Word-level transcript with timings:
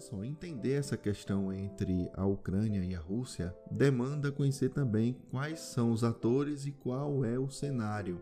só, 0.00 0.24
entender 0.24 0.72
essa 0.72 0.96
questão 0.96 1.52
entre 1.52 2.10
a 2.14 2.24
Ucrânia 2.26 2.84
e 2.84 2.94
a 2.94 3.00
Rússia 3.00 3.54
demanda 3.70 4.32
conhecer 4.32 4.70
também 4.70 5.16
quais 5.30 5.60
são 5.60 5.92
os 5.92 6.02
atores 6.02 6.66
e 6.66 6.72
qual 6.72 7.24
é 7.24 7.38
o 7.38 7.50
cenário. 7.50 8.20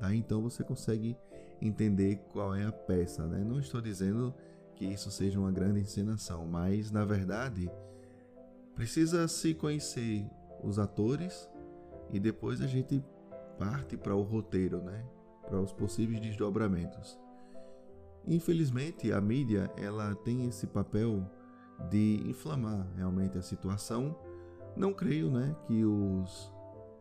Daí 0.00 0.18
então 0.18 0.42
você 0.42 0.62
consegue 0.62 1.16
entender 1.60 2.16
qual 2.32 2.54
é 2.54 2.64
a 2.64 2.72
peça. 2.72 3.26
Né? 3.26 3.42
Não 3.44 3.58
estou 3.58 3.80
dizendo 3.80 4.34
que 4.74 4.84
isso 4.84 5.10
seja 5.10 5.38
uma 5.38 5.52
grande 5.52 5.80
encenação, 5.80 6.46
mas 6.46 6.90
na 6.90 7.04
verdade 7.04 7.70
precisa 8.74 9.26
se 9.26 9.54
conhecer 9.54 10.28
os 10.62 10.78
atores 10.78 11.48
e 12.12 12.20
depois 12.20 12.60
a 12.60 12.66
gente 12.66 13.02
parte 13.58 13.96
para 13.96 14.14
o 14.14 14.22
roteiro, 14.22 14.82
né? 14.82 15.04
para 15.46 15.60
os 15.60 15.72
possíveis 15.72 16.20
desdobramentos. 16.20 17.18
Infelizmente, 18.26 19.12
a 19.12 19.20
mídia 19.20 19.70
ela 19.76 20.14
tem 20.14 20.46
esse 20.46 20.66
papel 20.66 21.24
de 21.90 22.22
inflamar 22.26 22.86
realmente 22.96 23.38
a 23.38 23.42
situação. 23.42 24.18
Não 24.76 24.92
creio, 24.92 25.30
né, 25.30 25.54
que 25.66 25.84
os 25.84 26.52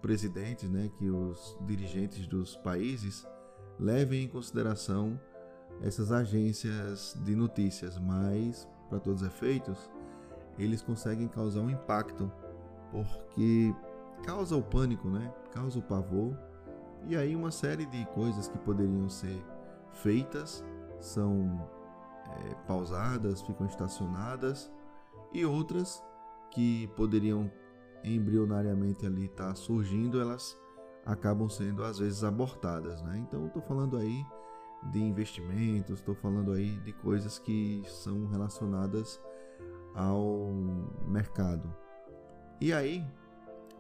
presidentes, 0.02 0.70
né, 0.70 0.92
que 0.98 1.10
os 1.10 1.58
dirigentes 1.62 2.28
dos 2.28 2.56
países 2.58 3.28
levem 3.80 4.24
em 4.24 4.28
consideração 4.28 5.20
essas 5.82 6.12
agências 6.12 7.20
de 7.26 7.36
notícias, 7.36 7.98
mas 7.98 8.68
para 8.90 9.00
todos 9.00 9.22
os 9.22 9.28
efeitos, 9.28 9.90
eles 10.58 10.82
conseguem 10.82 11.28
causar 11.28 11.62
um 11.62 11.70
impacto, 11.70 12.32
porque 12.92 13.74
causa 14.24 14.56
o 14.56 14.64
pânico, 14.64 15.10
né? 15.10 15.34
Causa 15.52 15.80
o 15.80 15.82
pavor. 15.82 16.38
E 17.08 17.16
aí 17.16 17.36
uma 17.36 17.52
série 17.52 17.86
de 17.86 18.06
coisas 18.08 18.48
que 18.48 18.58
poderiam 18.60 19.10
ser 19.10 19.44
feitas 19.92 20.64
são 21.06 21.70
é, 22.28 22.56
pausadas, 22.68 23.42
ficam 23.42 23.66
estacionadas 23.66 24.72
e 25.34 25.46
outras 25.46 26.04
que 26.52 26.88
poderiam 26.96 27.52
embrionariamente 28.04 29.06
ali 29.06 29.26
estar 29.26 29.50
tá 29.50 29.56
surgindo, 29.56 30.22
elas 30.22 30.58
acabam 31.06 31.50
sendo 31.50 31.84
às 31.84 32.00
vezes 32.00 32.24
abortadas, 32.24 33.02
né? 33.04 33.18
Então 33.18 33.48
estou 33.48 33.62
falando 33.62 33.98
aí 33.98 34.26
de 34.92 35.00
investimentos, 35.00 36.00
estou 36.00 36.16
falando 36.16 36.52
aí 36.52 36.78
de 36.82 36.94
coisas 36.94 37.40
que 37.40 37.84
são 37.88 38.28
relacionadas 38.28 39.20
ao 39.94 40.52
mercado. 41.08 41.74
E 42.62 42.72
aí, 42.72 43.06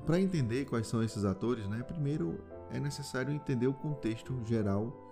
para 0.06 0.20
entender 0.20 0.66
quais 0.66 0.88
são 0.88 1.04
esses 1.04 1.24
atores, 1.24 1.68
né? 1.68 1.82
Primeiro 1.84 2.40
é 2.72 2.80
necessário 2.80 3.32
entender 3.32 3.68
o 3.68 3.74
contexto 3.74 4.38
geral 4.44 5.05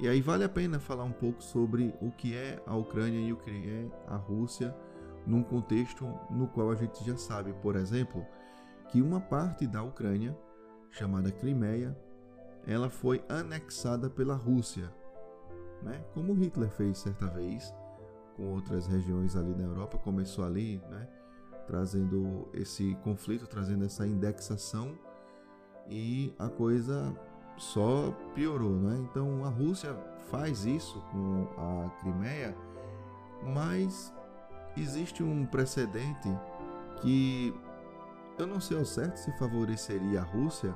e 0.00 0.08
aí 0.08 0.22
vale 0.22 0.44
a 0.44 0.48
pena 0.48 0.80
falar 0.80 1.04
um 1.04 1.12
pouco 1.12 1.42
sobre 1.42 1.94
o 2.00 2.10
que 2.10 2.34
é 2.34 2.58
a 2.66 2.74
Ucrânia 2.74 3.20
e 3.20 3.34
o 3.34 3.36
que 3.36 3.50
é 3.50 3.86
a 4.08 4.16
Rússia 4.16 4.74
num 5.26 5.42
contexto 5.42 6.06
no 6.30 6.48
qual 6.48 6.70
a 6.70 6.74
gente 6.74 7.04
já 7.04 7.18
sabe, 7.18 7.52
por 7.60 7.76
exemplo, 7.76 8.26
que 8.88 9.02
uma 9.02 9.20
parte 9.20 9.66
da 9.66 9.82
Ucrânia, 9.82 10.34
chamada 10.90 11.30
Crimeia, 11.30 11.94
ela 12.66 12.88
foi 12.88 13.22
anexada 13.28 14.08
pela 14.08 14.34
Rússia, 14.34 14.90
né? 15.82 16.02
Como 16.14 16.32
Hitler 16.32 16.70
fez 16.70 16.96
certa 16.96 17.26
vez 17.26 17.74
com 18.36 18.54
outras 18.54 18.86
regiões 18.86 19.36
ali 19.36 19.54
na 19.54 19.64
Europa, 19.64 19.98
começou 19.98 20.46
ali, 20.46 20.80
né? 20.90 21.06
Trazendo 21.66 22.48
esse 22.54 22.94
conflito, 23.04 23.46
trazendo 23.46 23.84
essa 23.84 24.06
indexação 24.06 24.98
e 25.90 26.34
a 26.38 26.48
coisa 26.48 27.14
só 27.60 28.10
piorou, 28.34 28.72
né? 28.72 28.96
Então 29.10 29.44
a 29.44 29.50
Rússia 29.50 29.94
faz 30.30 30.64
isso 30.64 30.98
com 31.12 31.46
a 31.58 31.90
Crimeia, 32.00 32.56
mas 33.42 34.12
existe 34.76 35.22
um 35.22 35.44
precedente 35.44 36.28
que 37.02 37.54
eu 38.38 38.46
não 38.46 38.60
sei 38.60 38.78
ao 38.78 38.84
certo 38.86 39.18
se 39.18 39.30
favoreceria 39.38 40.20
a 40.20 40.24
Rússia, 40.24 40.74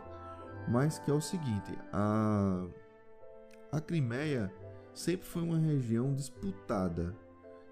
mas 0.68 0.98
que 0.98 1.10
é 1.10 1.14
o 1.14 1.22
seguinte: 1.22 1.76
a, 1.90 2.66
a 3.72 3.80
Crimeia 3.80 4.52
sempre 4.92 5.26
foi 5.26 5.42
uma 5.42 5.58
região 5.58 6.14
disputada, 6.14 7.16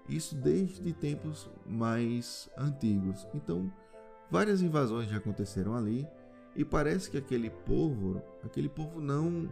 isso 0.09 0.35
desde 0.35 0.91
tempos 0.91 1.47
mais 1.67 2.49
antigos. 2.57 3.27
Então, 3.35 3.71
várias 4.31 4.63
invasões 4.63 5.07
já 5.07 5.17
aconteceram 5.17 5.75
ali 5.75 6.07
e 6.55 6.63
parece 6.63 7.09
que 7.09 7.17
aquele 7.17 7.49
povo, 7.49 8.21
aquele 8.43 8.69
povo 8.69 8.99
não 8.99 9.49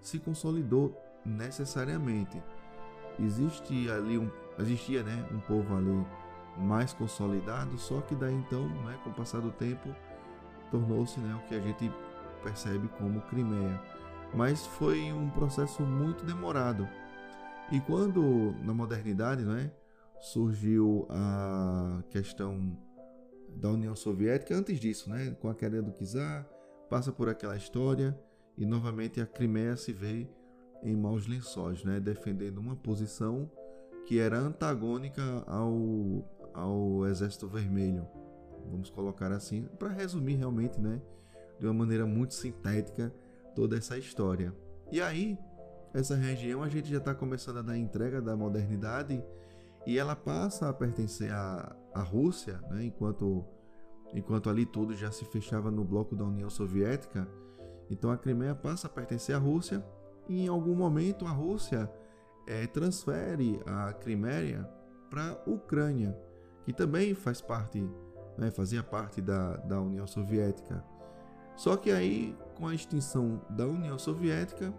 se 0.00 0.18
consolidou 0.18 0.96
necessariamente. 1.24 2.40
Existe 3.18 3.90
ali 3.90 4.18
um, 4.18 4.30
existia, 4.58 5.02
né, 5.02 5.26
um 5.32 5.40
povo 5.40 5.76
ali 5.76 6.06
mais 6.58 6.92
consolidado, 6.92 7.76
só 7.78 8.00
que 8.00 8.14
daí 8.14 8.34
então, 8.34 8.68
né, 8.68 8.98
com 9.02 9.10
o 9.10 9.14
passar 9.14 9.40
do 9.40 9.50
tempo, 9.50 9.94
tornou-se, 10.70 11.18
né, 11.20 11.34
o 11.34 11.48
que 11.48 11.54
a 11.54 11.60
gente 11.60 11.90
percebe 12.42 12.88
como 12.98 13.20
Crimeia. 13.22 13.80
Mas 14.34 14.66
foi 14.66 15.12
um 15.12 15.30
processo 15.30 15.82
muito 15.82 16.24
demorado. 16.24 16.88
E 17.70 17.80
quando 17.80 18.54
na 18.62 18.74
modernidade, 18.74 19.44
né, 19.44 19.70
surgiu 20.20 21.06
a 21.10 22.02
questão 22.10 22.76
da 23.56 23.70
União 23.70 23.94
Soviética, 23.94 24.54
antes 24.54 24.78
disso, 24.78 25.10
né, 25.10 25.36
com 25.40 25.48
a 25.48 25.54
queda 25.54 25.80
do 25.82 25.92
czar, 25.92 26.46
passa 26.88 27.12
por 27.12 27.28
aquela 27.28 27.56
história 27.56 28.18
e 28.56 28.64
novamente 28.64 29.20
a 29.20 29.26
Crimeia 29.26 29.76
se 29.76 29.92
vê 29.92 30.28
em 30.82 30.96
maus 30.96 31.26
lençóis, 31.26 31.82
né, 31.84 31.98
defendendo 31.98 32.58
uma 32.58 32.76
posição 32.76 33.50
que 34.06 34.18
era 34.18 34.38
antagônica 34.38 35.22
ao, 35.46 36.28
ao 36.52 37.06
Exército 37.06 37.48
Vermelho. 37.48 38.06
Vamos 38.70 38.90
colocar 38.90 39.32
assim, 39.32 39.68
para 39.78 39.88
resumir 39.88 40.34
realmente, 40.34 40.80
né, 40.80 41.00
de 41.58 41.66
uma 41.66 41.74
maneira 41.74 42.06
muito 42.06 42.34
sintética 42.34 43.12
toda 43.54 43.76
essa 43.76 43.96
história. 43.96 44.54
E 44.92 45.00
aí, 45.00 45.38
essa 45.92 46.14
região 46.16 46.62
a 46.62 46.68
gente 46.68 46.90
já 46.90 46.98
está 46.98 47.14
começando 47.14 47.58
a 47.58 47.62
dar 47.62 47.78
entrega 47.78 48.20
da 48.20 48.36
modernidade 48.36 49.22
e 49.86 49.98
ela 49.98 50.16
passa 50.16 50.68
a 50.68 50.72
pertencer 50.72 51.32
à, 51.32 51.74
à 51.94 52.00
Rússia, 52.00 52.60
né, 52.70 52.84
enquanto, 52.84 53.44
enquanto 54.12 54.48
ali 54.48 54.64
tudo 54.64 54.94
já 54.94 55.10
se 55.10 55.24
fechava 55.24 55.70
no 55.70 55.84
bloco 55.84 56.16
da 56.16 56.24
União 56.24 56.48
Soviética. 56.48 57.28
Então 57.90 58.10
a 58.10 58.16
Crimeia 58.16 58.54
passa 58.54 58.86
a 58.86 58.90
pertencer 58.90 59.34
à 59.34 59.38
Rússia 59.38 59.84
e 60.28 60.44
em 60.44 60.48
algum 60.48 60.74
momento 60.74 61.26
a 61.26 61.30
Rússia 61.30 61.90
é, 62.46 62.66
transfere 62.66 63.60
a 63.66 63.92
Crimeia 63.92 64.68
para 65.10 65.30
a 65.30 65.50
Ucrânia, 65.50 66.16
que 66.64 66.72
também 66.72 67.14
faz 67.14 67.40
parte, 67.40 67.86
né, 68.38 68.50
fazia 68.50 68.82
parte 68.82 69.20
da, 69.20 69.56
da 69.58 69.80
União 69.80 70.06
Soviética. 70.06 70.82
Só 71.56 71.76
que 71.76 71.92
aí, 71.92 72.36
com 72.56 72.66
a 72.66 72.74
extinção 72.74 73.40
da 73.50 73.66
União 73.66 73.98
Soviética, 73.98 74.74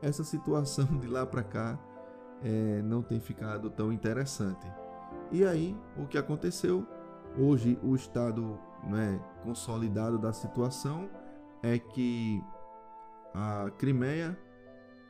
essa 0.00 0.24
situação 0.24 0.86
de 0.98 1.06
lá 1.06 1.26
para 1.26 1.42
cá 1.42 1.78
é, 2.42 2.82
não 2.82 3.02
tem 3.02 3.20
ficado 3.20 3.70
tão 3.70 3.92
interessante. 3.92 4.66
E 5.30 5.44
aí, 5.44 5.76
o 5.96 6.06
que 6.06 6.18
aconteceu? 6.18 6.86
Hoje, 7.38 7.78
o 7.82 7.94
estado 7.94 8.58
né, 8.84 9.20
consolidado 9.42 10.18
da 10.18 10.32
situação 10.32 11.08
é 11.62 11.78
que 11.78 12.42
a 13.34 13.70
Crimeia 13.76 14.38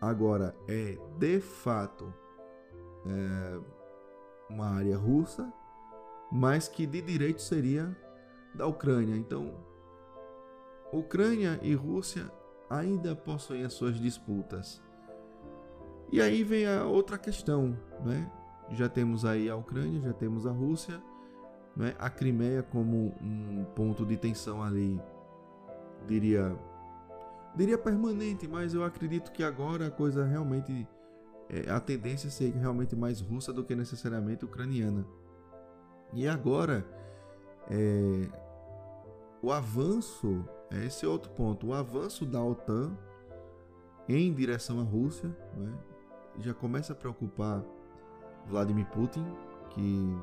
agora 0.01 0.55
é 0.69 0.99
de 1.19 1.41
fato 1.41 2.13
é, 3.07 3.61
uma 4.51 4.67
área 4.67 4.97
russa, 4.97 5.53
mas 6.33 6.69
que 6.69 6.87
de 6.87 7.01
direito 7.01 7.43
seria 7.43 7.97
da 8.55 8.67
Ucrânia. 8.67 9.17
Então, 9.17 9.55
Ucrânia 10.93 11.59
e 11.63 11.75
Rússia 11.75 12.31
ainda 12.71 13.15
possuem 13.15 13.65
as 13.65 13.75
suas 13.75 13.97
disputas. 13.97 14.83
E 16.13 16.21
aí 16.21 16.45
vem 16.45 16.67
a 16.67 16.85
outra 16.85 17.19
questão, 17.19 17.77
né? 18.05 18.31
Já 18.71 18.89
temos 18.89 19.25
aí 19.25 19.49
a 19.49 19.57
Ucrânia, 19.57 20.01
já 20.01 20.13
temos 20.13 20.47
a 20.47 20.51
Rússia, 20.51 21.01
né? 21.77 21.95
a 21.99 22.09
Crimeia 22.09 22.63
como 22.63 23.15
um 23.21 23.65
ponto 23.75 24.05
de 24.05 24.17
tensão 24.17 24.63
ali, 24.63 25.01
diria, 26.07 26.57
diria 27.55 27.79
permanente, 27.79 28.49
mas 28.49 28.75
eu 28.75 28.83
acredito 28.83 29.31
que 29.31 29.43
agora 29.43 29.89
a 29.89 29.91
coisa 29.91 30.25
realmente, 30.25 30.87
é, 31.49 31.71
a 31.71 31.79
tendência 31.79 32.31
ser 32.31 32.53
realmente 32.55 32.97
mais 32.97 33.21
russa 33.21 33.53
do 33.53 33.63
que 33.63 33.75
necessariamente 33.75 34.45
ucraniana. 34.45 35.07
E 36.13 36.27
agora, 36.27 36.85
é, 37.71 38.29
o 39.43 39.53
avanço, 39.53 40.45
é 40.71 40.87
esse 40.87 41.07
outro 41.07 41.31
ponto, 41.31 41.69
o 41.69 41.75
avanço 41.75 42.25
da 42.25 42.43
OTAN 42.43 42.97
em 44.09 44.33
direção 44.33 44.81
à 44.81 44.83
Rússia, 44.83 45.29
né? 45.57 45.73
Já 46.39 46.55
começa 46.55 46.93
a 46.93 46.97
preocupar 46.97 47.63
Vladimir 48.47 48.87
Putin, 48.87 49.25
que 49.71 50.17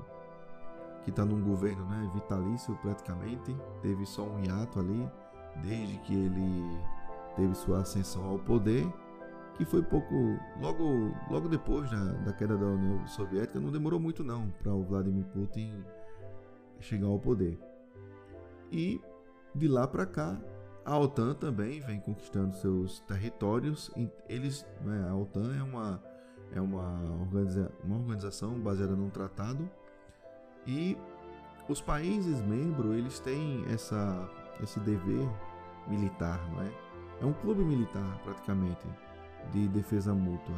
que 1.04 1.10
está 1.10 1.26
num 1.26 1.42
governo 1.44 1.86
né, 1.86 2.10
vitalício 2.14 2.76
praticamente, 2.82 3.54
teve 3.82 4.06
só 4.06 4.24
um 4.24 4.42
hiato 4.42 4.80
ali, 4.80 5.10
desde 5.62 5.98
que 6.00 6.14
ele 6.14 6.80
teve 7.36 7.54
sua 7.56 7.82
ascensão 7.82 8.24
ao 8.24 8.40
poder, 8.40 8.88
que 9.56 9.66
foi 9.66 9.84
pouco 9.84 10.14
logo 10.62 11.12
logo 11.30 11.50
depois 11.50 11.90
da, 11.92 12.06
da 12.24 12.34
queda 12.34 12.58
da 12.58 12.66
União 12.66 13.06
Soviética, 13.06 13.60
não 13.60 13.72
demorou 13.72 14.00
muito 14.00 14.24
não 14.24 14.50
para 14.64 14.74
o 14.74 14.84
Vladimir 14.84 15.26
Putin 15.26 15.84
chegar 16.80 17.08
ao 17.08 17.20
poder. 17.20 17.60
E 18.72 19.02
de 19.54 19.68
lá 19.68 19.88
para 19.88 20.06
cá, 20.06 20.40
a 20.86 20.98
OTAN 20.98 21.34
também 21.34 21.80
vem 21.80 22.00
conquistando 22.00 22.56
seus 22.58 23.00
territórios. 23.02 23.92
Eles, 24.28 24.66
né, 24.82 25.08
a 25.10 25.16
OTAN 25.16 25.56
é 25.56 25.64
uma 25.64 26.02
é 26.56 26.62
uma, 26.62 27.02
organiza 27.20 27.72
uma 27.84 27.98
organização 27.98 28.60
baseada 28.60 28.96
num 28.96 29.10
tratado 29.10 29.68
e 30.68 30.96
os 31.68 31.82
países 31.82 32.40
membros 32.42 32.96
eles 32.96 33.20
têm 33.20 33.66
essa 33.72 34.30
esse 34.62 34.80
dever 34.82 35.28
militar, 35.88 36.40
não 36.52 36.62
é? 36.62 36.72
É 37.22 37.26
um 37.26 37.34
clube 37.34 37.64
militar 37.64 38.20
praticamente 38.24 38.86
de 39.52 39.68
defesa 39.70 40.14
mútua. 40.14 40.56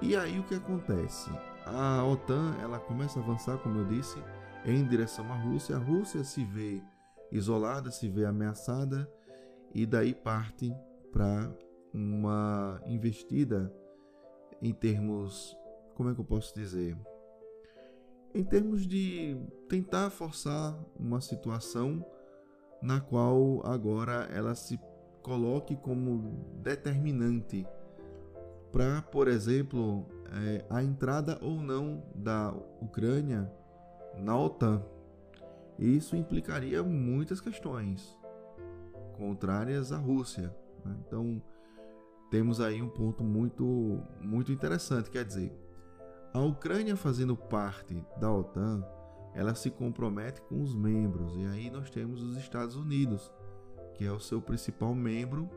E 0.00 0.16
aí 0.16 0.38
o 0.38 0.44
que 0.44 0.54
acontece? 0.54 1.30
A 1.66 2.04
OTAN 2.04 2.54
ela 2.62 2.78
começa 2.78 3.18
a 3.18 3.22
avançar, 3.22 3.58
como 3.58 3.80
eu 3.80 3.84
disse, 3.84 4.22
em 4.64 4.84
direção 4.86 5.30
à 5.32 5.36
Rússia. 5.36 5.76
A 5.76 5.78
Rússia 5.78 6.24
se 6.24 6.44
vê 6.44 6.82
isolada, 7.30 7.90
se 7.90 8.08
vê 8.08 8.24
ameaçada 8.24 9.10
e 9.74 9.84
daí 9.84 10.14
parte 10.14 10.74
para 11.12 11.52
uma 11.92 12.80
investida 12.86 13.72
em 14.60 14.72
termos, 14.72 15.56
como 15.94 16.10
é 16.10 16.14
que 16.14 16.20
eu 16.20 16.24
posso 16.24 16.54
dizer? 16.54 16.96
Em 18.34 18.44
termos 18.44 18.86
de 18.86 19.36
tentar 19.68 20.10
forçar 20.10 20.78
uma 20.98 21.20
situação 21.20 22.04
na 22.82 23.00
qual 23.00 23.64
agora 23.64 24.28
ela 24.32 24.54
se 24.54 24.78
coloque 25.22 25.74
como 25.76 26.44
determinante 26.62 27.66
para, 28.72 29.00
por 29.02 29.26
exemplo, 29.26 30.06
é, 30.44 30.64
a 30.68 30.82
entrada 30.82 31.38
ou 31.40 31.60
não 31.60 32.02
da 32.14 32.54
Ucrânia 32.80 33.50
na 34.18 34.38
OTAN. 34.38 34.82
Isso 35.78 36.16
implicaria 36.16 36.82
muitas 36.82 37.40
questões 37.40 38.16
contrárias 39.16 39.92
à 39.92 39.98
Rússia. 39.98 40.54
Né? 40.84 40.96
Então, 41.06 41.42
temos 42.30 42.60
aí 42.60 42.80
um 42.80 42.88
ponto 42.88 43.22
muito, 43.22 44.02
muito 44.20 44.52
interessante. 44.52 45.10
Quer 45.10 45.24
dizer, 45.24 45.52
a 46.32 46.40
Ucrânia 46.40 46.96
fazendo 46.96 47.36
parte 47.36 48.04
da 48.18 48.32
OTAN, 48.32 48.84
ela 49.34 49.54
se 49.54 49.70
compromete 49.70 50.40
com 50.42 50.62
os 50.62 50.74
membros. 50.74 51.36
E 51.36 51.46
aí 51.46 51.70
nós 51.70 51.90
temos 51.90 52.22
os 52.22 52.36
Estados 52.36 52.76
Unidos, 52.76 53.30
que 53.94 54.04
é 54.04 54.12
o 54.12 54.20
seu 54.20 54.40
principal 54.40 54.94
membro 54.94 55.48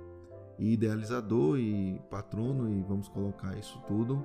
idealizador 0.59 1.57
e 1.57 1.99
patrono, 2.09 2.69
e 2.69 2.81
vamos 2.81 3.07
colocar 3.07 3.57
isso 3.57 3.81
tudo. 3.87 4.23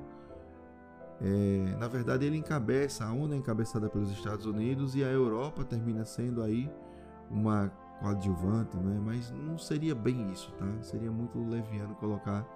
É, 1.21 1.77
na 1.79 1.89
verdade, 1.89 2.27
ele 2.27 2.37
encabeça, 2.37 3.05
a 3.05 3.13
ONU 3.13 3.35
é 3.35 3.37
encabeçada 3.37 3.89
pelos 3.89 4.11
Estados 4.11 4.47
Unidos 4.47 4.95
e 4.95 5.05
a 5.05 5.09
Europa 5.09 5.65
termina 5.65 6.05
sendo 6.05 6.43
aí 6.43 6.71
uma 7.31 7.69
coadjuvante, 8.01 8.77
né? 8.77 9.01
mas 9.03 9.31
não 9.31 9.57
seria 9.57 9.95
bem 9.95 10.31
isso, 10.33 10.53
tá? 10.53 10.67
Seria 10.83 11.11
muito 11.11 11.39
leviano 11.39 11.95
colocar 11.95 12.47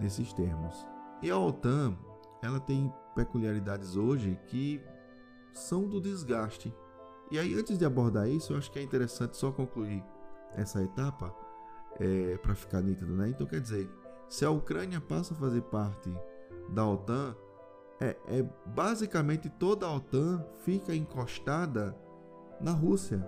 nesses 0.00 0.32
termos. 0.32 0.86
E 1.22 1.30
a 1.30 1.38
OTAN, 1.38 1.96
ela 2.42 2.60
tem 2.60 2.92
peculiaridades 3.14 3.96
hoje 3.96 4.38
que 4.46 4.80
são 5.52 5.88
do 5.88 6.00
desgaste. 6.00 6.72
E 7.30 7.38
aí, 7.38 7.54
antes 7.54 7.76
de 7.76 7.84
abordar 7.84 8.28
isso, 8.28 8.52
eu 8.52 8.58
acho 8.58 8.70
que 8.70 8.78
é 8.78 8.82
interessante 8.82 9.36
só 9.36 9.50
concluir 9.50 10.04
essa 10.54 10.82
etapa 10.82 11.34
é, 11.98 12.36
para 12.38 12.54
ficar 12.54 12.80
nítido, 12.80 13.14
né? 13.16 13.28
Então, 13.28 13.46
quer 13.46 13.60
dizer, 13.60 13.90
se 14.28 14.44
a 14.44 14.50
Ucrânia 14.50 15.00
passa 15.00 15.34
a 15.34 15.36
fazer 15.36 15.62
parte 15.62 16.12
da 16.68 16.86
OTAN, 16.86 17.34
é, 18.00 18.16
é 18.28 18.44
basicamente 18.66 19.48
toda 19.48 19.86
a 19.86 19.94
OTAN 19.94 20.44
fica 20.64 20.94
encostada 20.94 21.96
na 22.60 22.72
Rússia. 22.72 23.26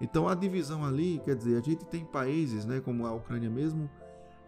Então 0.00 0.28
a 0.28 0.34
divisão 0.34 0.84
ali, 0.84 1.20
quer 1.24 1.36
dizer, 1.36 1.58
a 1.58 1.62
gente 1.62 1.84
tem 1.86 2.04
países, 2.04 2.64
né, 2.64 2.80
como 2.80 3.06
a 3.06 3.12
Ucrânia 3.12 3.50
mesmo, 3.50 3.88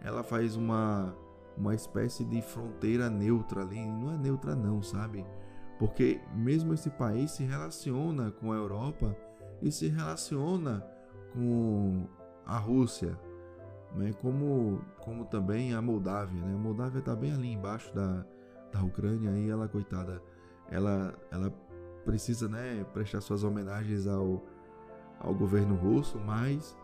ela 0.01 0.23
faz 0.23 0.55
uma 0.55 1.15
uma 1.55 1.75
espécie 1.75 2.23
de 2.23 2.41
fronteira 2.41 3.11
neutra 3.11 3.61
ali, 3.61 3.79
não 3.85 4.11
é 4.11 4.17
neutra 4.17 4.55
não, 4.55 4.81
sabe? 4.81 5.23
Porque 5.77 6.19
mesmo 6.33 6.73
esse 6.73 6.89
país 6.89 7.29
se 7.31 7.43
relaciona 7.43 8.31
com 8.31 8.51
a 8.51 8.55
Europa 8.55 9.15
e 9.61 9.71
se 9.71 9.87
relaciona 9.87 10.83
com 11.31 12.07
a 12.45 12.57
Rússia, 12.57 13.19
né? 13.95 14.13
Como 14.13 14.81
como 14.99 15.25
também 15.25 15.73
a 15.75 15.81
Moldávia, 15.81 16.41
né? 16.41 16.53
A 16.55 16.57
Moldávia 16.57 16.99
está 16.99 17.15
bem 17.15 17.31
ali 17.31 17.51
embaixo 17.51 17.93
da 17.93 18.25
da 18.73 18.83
Ucrânia 18.83 19.31
e 19.31 19.49
ela 19.49 19.67
coitada, 19.67 20.21
ela 20.69 21.13
ela 21.31 21.53
precisa, 22.03 22.49
né, 22.49 22.83
prestar 22.93 23.21
suas 23.21 23.43
homenagens 23.43 24.07
ao 24.07 24.43
ao 25.19 25.33
governo 25.33 25.75
russo, 25.75 26.19
mas 26.19 26.75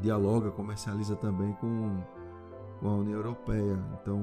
dialoga, 0.00 0.50
comercializa 0.50 1.16
também 1.16 1.52
com, 1.54 2.02
com 2.78 2.88
a 2.88 2.96
União 2.96 3.16
Europeia. 3.16 3.78
Então, 4.00 4.20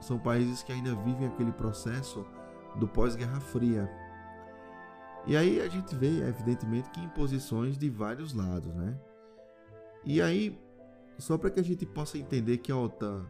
são 0.00 0.18
países 0.18 0.62
que 0.62 0.72
ainda 0.72 0.94
vivem 0.96 1.28
aquele 1.28 1.52
processo 1.52 2.26
do 2.76 2.86
pós-Guerra 2.86 3.40
Fria. 3.40 3.90
E 5.26 5.36
aí 5.36 5.60
a 5.60 5.68
gente 5.68 5.94
vê, 5.94 6.22
evidentemente, 6.22 6.90
que 6.90 7.00
imposições 7.00 7.76
de 7.78 7.90
vários 7.90 8.32
lados, 8.32 8.74
né? 8.74 8.98
E 10.04 10.20
aí, 10.20 10.58
só 11.18 11.36
para 11.36 11.50
que 11.50 11.60
a 11.60 11.64
gente 11.64 11.84
possa 11.84 12.16
entender 12.16 12.58
que 12.58 12.72
a 12.72 12.76
OTAN, 12.76 13.26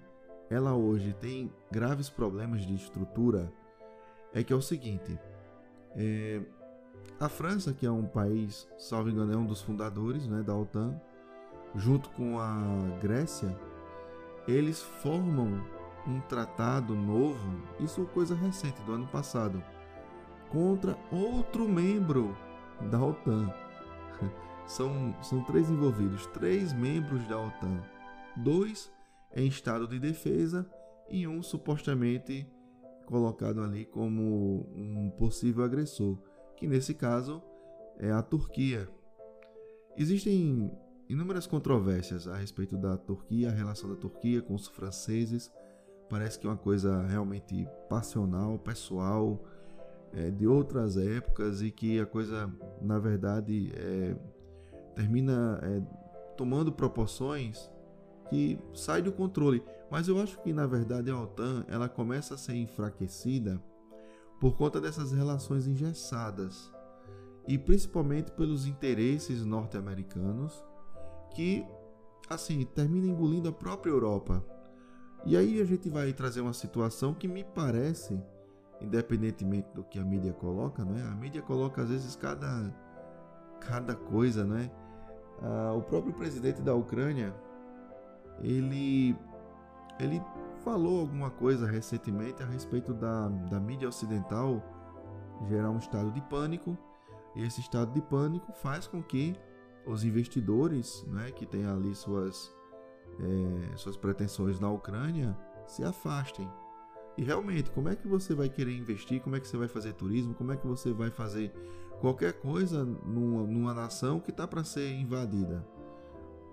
ela 0.50 0.74
hoje 0.74 1.14
tem 1.20 1.50
graves 1.70 2.10
problemas 2.10 2.66
de 2.66 2.74
estrutura, 2.74 3.52
é 4.34 4.42
que 4.42 4.52
é 4.52 4.56
o 4.56 4.60
seguinte: 4.60 5.16
é, 5.94 6.42
a 7.20 7.28
França, 7.28 7.72
que 7.72 7.86
é 7.86 7.90
um 7.90 8.04
país, 8.04 8.68
salvo 8.76 9.08
engano, 9.08 9.32
é 9.32 9.36
um 9.36 9.46
dos 9.46 9.62
fundadores 9.62 10.26
né, 10.26 10.42
da 10.42 10.54
OTAN, 10.54 11.00
junto 11.76 12.10
com 12.10 12.40
a 12.40 12.98
Grécia, 13.00 13.56
eles 14.48 14.82
formam 14.82 15.64
um 16.06 16.20
tratado 16.20 16.94
novo, 16.94 17.62
isso 17.78 18.02
é 18.02 18.04
coisa 18.06 18.34
recente, 18.34 18.82
do 18.82 18.92
ano 18.92 19.06
passado, 19.06 19.62
contra 20.50 20.98
outro 21.12 21.68
membro 21.68 22.36
da 22.90 23.00
OTAN. 23.00 23.52
São, 24.66 25.16
são 25.20 25.42
três 25.42 25.68
envolvidos, 25.68 26.26
três 26.28 26.72
membros 26.72 27.26
da 27.26 27.36
OTAN, 27.36 27.82
dois 28.36 28.88
em 29.34 29.46
estado 29.46 29.86
de 29.86 29.98
defesa 29.98 30.66
e 31.08 31.26
um 31.26 31.42
supostamente 31.42 32.46
colocado 33.06 33.62
ali 33.62 33.84
como 33.84 34.66
um 34.74 35.10
possível 35.18 35.64
agressor 35.64 36.18
que 36.56 36.66
nesse 36.66 36.94
caso 36.94 37.42
é 37.98 38.12
a 38.12 38.22
Turquia. 38.22 38.88
Existem 39.96 40.70
inúmeras 41.08 41.46
controvérsias 41.46 42.28
a 42.28 42.36
respeito 42.36 42.76
da 42.76 42.96
Turquia, 42.96 43.48
a 43.48 43.52
relação 43.52 43.88
da 43.88 43.96
Turquia 43.96 44.40
com 44.42 44.54
os 44.54 44.68
franceses. 44.68 45.50
Parece 46.08 46.38
que 46.38 46.46
é 46.46 46.50
uma 46.50 46.56
coisa 46.56 47.02
realmente 47.06 47.66
passional, 47.88 48.58
pessoal, 48.58 49.42
é, 50.12 50.30
de 50.30 50.46
outras 50.46 50.96
épocas 50.96 51.62
e 51.62 51.70
que 51.70 51.98
a 51.98 52.06
coisa, 52.06 52.52
na 52.80 52.98
verdade, 52.98 53.72
é, 53.74 54.16
termina 54.94 55.58
é, 55.62 55.80
tomando 56.36 56.70
proporções 56.70 57.70
que 58.30 58.58
sai 58.72 59.02
do 59.02 59.12
controle. 59.12 59.62
Mas 59.90 60.06
eu 60.08 60.20
acho 60.20 60.40
que, 60.40 60.52
na 60.52 60.66
verdade, 60.66 61.10
a 61.10 61.20
OTAN 61.20 61.64
ela 61.68 61.88
começa 61.88 62.34
a 62.34 62.38
ser 62.38 62.54
enfraquecida 62.54 63.60
por 64.38 64.56
conta 64.56 64.80
dessas 64.80 65.12
relações 65.12 65.66
engessadas 65.66 66.72
e 67.46 67.58
principalmente 67.58 68.30
pelos 68.30 68.64
interesses 68.66 69.44
norte-americanos 69.44 70.64
que 71.34 71.66
assim 72.28 72.64
termina 72.64 73.08
engolindo 73.08 73.48
a 73.48 73.52
própria 73.52 73.90
Europa. 73.90 74.42
E 75.26 75.36
aí 75.36 75.60
a 75.60 75.64
gente 75.64 75.88
vai 75.88 76.12
trazer 76.12 76.40
uma 76.40 76.52
situação 76.52 77.12
que 77.12 77.26
me 77.28 77.44
parece, 77.44 78.18
independentemente 78.80 79.68
do 79.74 79.82
que 79.82 79.98
a 79.98 80.04
mídia 80.04 80.32
coloca, 80.32 80.84
não 80.84 80.96
é? 80.96 81.02
A 81.02 81.14
mídia 81.14 81.42
coloca 81.42 81.82
às 81.82 81.88
vezes 81.88 82.14
cada 82.14 82.72
cada 83.60 83.94
coisa, 83.94 84.44
não 84.44 84.56
é? 84.56 84.70
Ah, 85.42 85.74
o 85.74 85.82
próprio 85.82 86.14
presidente 86.14 86.62
da 86.62 86.74
Ucrânia, 86.74 87.34
ele 88.40 89.16
ele 89.98 90.22
falou 90.64 91.00
alguma 91.00 91.30
coisa 91.30 91.66
recentemente 91.66 92.42
a 92.42 92.46
respeito 92.46 92.94
da, 92.94 93.28
da 93.28 93.60
mídia 93.60 93.88
ocidental 93.88 94.62
gerar 95.48 95.70
um 95.70 95.78
estado 95.78 96.10
de 96.10 96.20
pânico, 96.22 96.76
e 97.34 97.42
esse 97.42 97.60
estado 97.60 97.92
de 97.92 98.00
pânico 98.02 98.52
faz 98.52 98.86
com 98.86 99.02
que 99.02 99.34
os 99.86 100.04
investidores, 100.04 101.04
né, 101.06 101.30
que 101.30 101.46
têm 101.46 101.64
ali 101.64 101.94
suas, 101.94 102.54
é, 103.18 103.76
suas 103.76 103.96
pretensões 103.96 104.60
na 104.60 104.70
Ucrânia, 104.70 105.36
se 105.66 105.84
afastem. 105.84 106.50
E 107.16 107.22
realmente, 107.22 107.70
como 107.70 107.88
é 107.88 107.96
que 107.96 108.06
você 108.06 108.34
vai 108.34 108.48
querer 108.48 108.76
investir? 108.76 109.20
Como 109.20 109.36
é 109.36 109.40
que 109.40 109.48
você 109.48 109.56
vai 109.56 109.68
fazer 109.68 109.92
turismo? 109.94 110.34
Como 110.34 110.52
é 110.52 110.56
que 110.56 110.66
você 110.66 110.92
vai 110.92 111.10
fazer 111.10 111.52
qualquer 112.00 112.34
coisa 112.34 112.84
numa, 112.84 113.42
numa 113.42 113.74
nação 113.74 114.20
que 114.20 114.30
está 114.30 114.46
para 114.46 114.64
ser 114.64 114.92
invadida? 114.92 115.66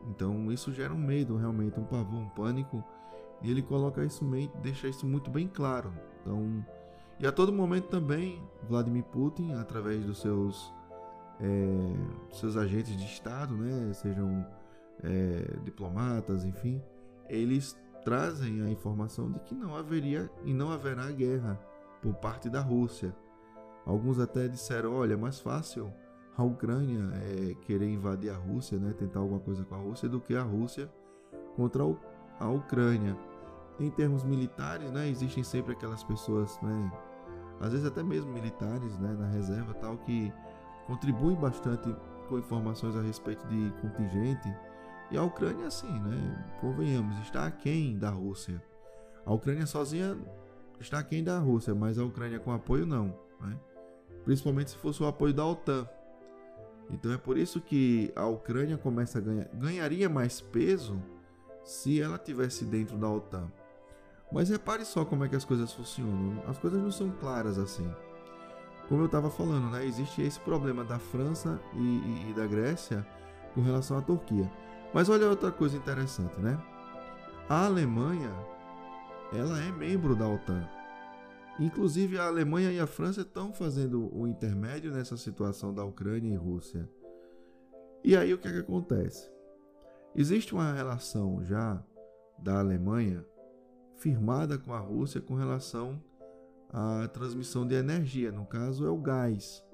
Então, 0.09 0.51
isso 0.51 0.71
gera 0.71 0.93
um 0.93 0.97
medo, 0.97 1.35
realmente, 1.37 1.79
um 1.79 1.83
pavor, 1.83 2.19
um 2.19 2.29
pânico 2.29 2.83
E 3.41 3.51
ele 3.51 3.61
coloca 3.61 4.03
isso 4.03 4.25
meio, 4.25 4.51
deixa 4.61 4.87
isso 4.87 5.05
muito 5.05 5.29
bem 5.29 5.47
claro. 5.47 5.93
Então, 6.21 6.65
e 7.19 7.27
a 7.27 7.31
todo 7.31 7.51
momento 7.51 7.87
também 7.87 8.41
Vladimir 8.67 9.03
Putin, 9.05 9.53
através 9.53 10.05
dos 10.05 10.19
seus 10.19 10.73
é, 11.39 12.35
seus 12.35 12.57
agentes 12.57 12.95
de 12.97 13.05
Estado, 13.05 13.55
né, 13.55 13.93
sejam 13.93 14.45
é, 15.03 15.57
diplomatas, 15.63 16.43
enfim, 16.43 16.81
eles 17.29 17.77
trazem 18.03 18.61
a 18.61 18.69
informação 18.69 19.31
de 19.31 19.39
que 19.41 19.53
não 19.53 19.75
haveria 19.75 20.29
e 20.43 20.53
não 20.53 20.71
haverá 20.71 21.11
guerra 21.11 21.59
por 22.01 22.13
parte 22.15 22.49
da 22.49 22.61
Rússia. 22.61 23.15
Alguns 23.85 24.19
até 24.19 24.47
disseram, 24.47 24.93
olha, 24.93 25.13
é 25.13 25.17
mais 25.17 25.39
fácil 25.39 25.93
a 26.37 26.43
Ucrânia 26.43 27.09
é, 27.15 27.55
querer 27.65 27.89
invadir 27.89 28.29
a 28.29 28.37
Rússia, 28.37 28.77
né, 28.77 28.93
tentar 28.93 29.19
alguma 29.19 29.39
coisa 29.39 29.65
com 29.65 29.75
a 29.75 29.79
Rússia, 29.79 30.07
do 30.07 30.21
que 30.21 30.35
a 30.35 30.43
Rússia 30.43 30.89
contra 31.55 31.83
a 32.39 32.49
Ucrânia. 32.49 33.17
Em 33.79 33.89
termos 33.89 34.23
militares, 34.23 34.91
né, 34.91 35.09
existem 35.09 35.43
sempre 35.43 35.73
aquelas 35.73 36.03
pessoas, 36.03 36.59
né, 36.61 36.91
às 37.59 37.71
vezes 37.71 37.87
até 37.87 38.03
mesmo 38.03 38.31
militares, 38.31 38.97
né, 38.99 39.15
na 39.19 39.27
reserva 39.27 39.73
tal, 39.73 39.97
que 39.97 40.31
contribuem 40.85 41.35
bastante 41.35 41.93
com 42.29 42.37
informações 42.37 42.95
a 42.95 43.01
respeito 43.01 43.45
de 43.47 43.73
contingente. 43.81 44.53
E 45.09 45.17
a 45.17 45.23
Ucrânia, 45.23 45.67
assim, 45.67 45.91
né? 46.01 46.57
Convenhamos, 46.59 47.17
está 47.21 47.45
aquém 47.45 47.97
da 47.97 48.09
Rússia. 48.09 48.61
A 49.25 49.33
Ucrânia 49.33 49.65
sozinha 49.65 50.17
está 50.79 50.99
aquém 50.99 51.23
da 51.23 51.39
Rússia, 51.39 51.73
mas 51.73 51.97
a 51.97 52.03
Ucrânia 52.03 52.39
com 52.39 52.51
apoio 52.51 52.85
não, 52.85 53.17
né? 53.39 53.57
Principalmente 54.25 54.71
se 54.71 54.77
fosse 54.77 55.01
o 55.01 55.07
apoio 55.07 55.33
da 55.33 55.45
OTAN. 55.45 55.87
Então 56.89 57.11
é 57.11 57.17
por 57.17 57.37
isso 57.37 57.59
que 57.59 58.11
a 58.15 58.25
Ucrânia 58.25 58.77
começa 58.77 59.17
a 59.17 59.21
ganhar, 59.21 59.49
ganharia 59.53 60.09
mais 60.09 60.39
peso 60.39 61.01
se 61.63 62.01
ela 62.01 62.17
tivesse 62.17 62.63
dentro 62.65 62.97
da 62.97 63.09
OTAN. 63.09 63.51
Mas 64.31 64.49
repare 64.49 64.85
só 64.85 65.05
como 65.05 65.25
é 65.25 65.29
que 65.29 65.35
as 65.35 65.45
coisas 65.45 65.71
funcionam. 65.73 66.43
As 66.47 66.57
coisas 66.57 66.81
não 66.81 66.91
são 66.91 67.11
claras 67.11 67.57
assim 67.57 67.89
como 68.87 69.01
eu 69.01 69.05
estava 69.07 69.29
falando, 69.29 69.69
né, 69.69 69.85
existe 69.85 70.21
esse 70.21 70.39
problema 70.39 70.83
da 70.83 70.97
França 70.97 71.59
e, 71.73 71.77
e, 71.77 72.29
e, 72.29 72.33
da 72.33 72.47
Grécia 72.47 73.05
com 73.53 73.61
relação 73.61 73.97
à 73.97 74.01
Turquia. 74.01 74.49
Mas 74.93 75.09
olha 75.09 75.29
outra 75.29 75.51
coisa 75.51 75.75
interessante, 75.75 76.39
né? 76.39 76.57
A 77.49 77.65
Alemanha, 77.65 78.31
ela 79.33 79.59
é 79.61 79.71
membro 79.71 80.15
da 80.15 80.27
OTAN. 80.27 80.67
Inclusive 81.59 82.19
a 82.19 82.27
Alemanha 82.27 82.71
e 82.71 82.79
a 82.79 82.85
França 82.85 83.21
estão 83.21 83.51
fazendo 83.51 84.15
o 84.15 84.27
intermédio 84.27 84.91
nessa 84.91 85.17
situação 85.17 85.73
da 85.73 85.83
Ucrânia 85.83 86.31
e 86.31 86.37
Rússia. 86.37 86.87
E 88.03 88.15
aí 88.15 88.31
o 88.31 88.37
que, 88.37 88.47
é 88.47 88.51
que 88.51 88.59
acontece? 88.59 89.29
Existe 90.15 90.53
uma 90.53 90.71
relação 90.71 91.43
já 91.43 91.83
da 92.37 92.59
Alemanha 92.59 93.25
firmada 93.95 94.57
com 94.57 94.71
a 94.71 94.79
Rússia 94.79 95.19
com 95.19 95.33
relação 95.33 95.99
a 96.69 97.07
transmissão 97.07 97.65
de 97.65 97.73
energia, 97.73 98.31
no 98.31 98.45
caso 98.45 98.85
é 98.85 98.89
o 98.89 98.97
gás. 98.97 99.65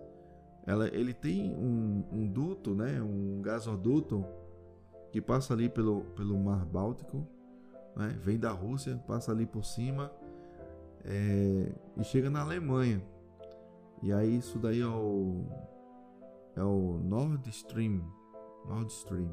Ela, 0.65 0.87
ele 0.87 1.13
tem 1.13 1.53
um, 1.53 2.05
um 2.11 2.27
duto, 2.27 2.73
né, 2.73 3.01
um 3.01 3.41
gasoduto 3.41 4.25
que 5.11 5.21
passa 5.21 5.53
ali 5.53 5.67
pelo, 5.67 6.05
pelo 6.15 6.37
Mar 6.39 6.65
Báltico, 6.65 7.27
né, 7.95 8.17
vem 8.21 8.39
da 8.39 8.51
Rússia, 8.51 8.95
passa 9.05 9.31
ali 9.31 9.45
por 9.45 9.65
cima 9.65 10.11
é, 11.05 11.71
e 11.97 12.03
chega 12.03 12.29
na 12.29 12.41
Alemanha. 12.41 13.03
E 14.01 14.11
aí 14.11 14.37
isso 14.37 14.59
daí 14.59 14.81
é 14.81 14.87
o, 14.87 15.45
é 16.55 16.63
o 16.63 16.99
Nord 17.03 17.49
Stream, 17.49 18.01
Nord 18.67 18.91
Stream. 18.91 19.31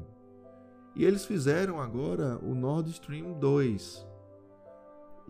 E 0.95 1.05
eles 1.05 1.25
fizeram 1.25 1.79
agora 1.79 2.37
o 2.43 2.53
Nord 2.53 2.89
Stream 2.89 3.33
2, 3.39 4.07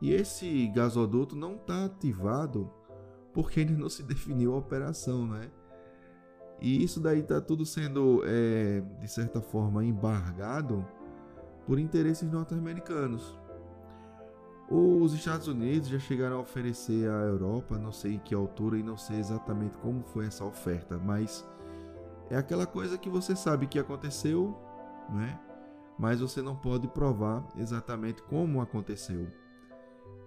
e 0.01 0.13
esse 0.13 0.67
gasoduto 0.69 1.35
não 1.35 1.55
está 1.55 1.85
ativado 1.85 2.69
porque 3.31 3.59
ainda 3.59 3.73
não 3.73 3.87
se 3.87 4.01
definiu 4.03 4.55
a 4.55 4.57
operação, 4.57 5.27
né? 5.27 5.49
E 6.59 6.83
isso 6.83 6.99
daí 6.99 7.19
está 7.19 7.39
tudo 7.41 7.65
sendo, 7.65 8.21
é, 8.25 8.81
de 8.99 9.07
certa 9.07 9.41
forma, 9.41 9.83
embargado 9.83 10.85
por 11.65 11.79
interesses 11.79 12.29
norte-americanos. 12.29 13.39
Os 14.73 15.13
Estados 15.13 15.49
Unidos 15.49 15.89
já 15.89 15.99
chegaram 15.99 16.37
a 16.37 16.39
oferecer 16.39 17.09
à 17.09 17.23
Europa, 17.25 17.77
não 17.77 17.91
sei 17.91 18.13
em 18.13 18.19
que 18.19 18.33
altura 18.33 18.77
e 18.77 18.83
não 18.83 18.95
sei 18.95 19.19
exatamente 19.19 19.77
como 19.79 20.01
foi 20.01 20.27
essa 20.27 20.45
oferta, 20.45 20.97
mas 20.97 21.45
é 22.29 22.37
aquela 22.37 22.65
coisa 22.65 22.97
que 22.97 23.09
você 23.09 23.35
sabe 23.35 23.67
que 23.67 23.77
aconteceu, 23.77 24.57
né? 25.09 25.37
Mas 25.99 26.21
você 26.21 26.41
não 26.41 26.55
pode 26.55 26.87
provar 26.87 27.45
exatamente 27.57 28.23
como 28.23 28.61
aconteceu 28.61 29.27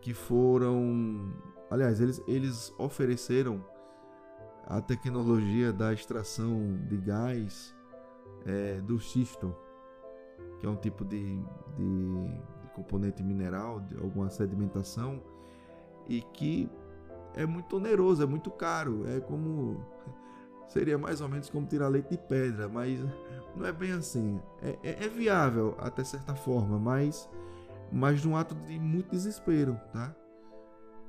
que 0.03 0.13
foram. 0.13 1.33
Aliás, 1.71 1.99
eles, 1.99 2.23
eles 2.29 2.75
ofereceram 2.79 3.65
a 4.67 4.79
tecnologia 4.83 5.73
da 5.73 5.95
extração 5.95 6.79
de 6.87 6.99
gás 6.99 7.75
é, 8.45 8.81
do 8.83 8.99
xisto, 8.99 9.57
que 10.61 10.67
é 10.67 10.69
um 10.69 10.77
tipo 10.77 11.07
de, 11.07 11.39
de, 11.75 12.27
de, 12.27 12.54
componente 12.75 13.23
mineral, 13.23 13.81
de 13.81 13.97
alguma 13.97 14.31
sedimentação, 14.31 15.23
e 16.09 16.21
que 16.21 16.69
é 17.35 17.47
muito 17.47 17.77
oneroso, 17.77 18.23
é 18.23 18.27
muito 18.27 18.51
caro. 18.51 19.05
É 19.09 19.21
como. 19.21 19.85
Seria 20.69 20.97
mais 20.97 21.21
ou 21.21 21.29
menos 21.29 21.51
como 21.51 21.67
tirar 21.67 21.89
leite 21.89 22.11
de 22.11 22.19
pedra, 22.19 22.69
mas 22.69 22.99
não 23.55 23.67
é 23.67 23.73
bem 23.73 23.93
assim. 23.93 24.41
É, 24.63 24.79
é, 24.83 25.05
é 25.05 25.09
viável 25.09 25.77
até 25.79 26.03
certa 26.03 26.35
forma, 26.35 26.79
mas 26.79 27.29
mas 27.93 28.25
num 28.25 28.37
ato 28.37 28.55
de 28.55 28.79
muito 28.79 29.11
desespero, 29.11 29.79
tá? 29.93 30.15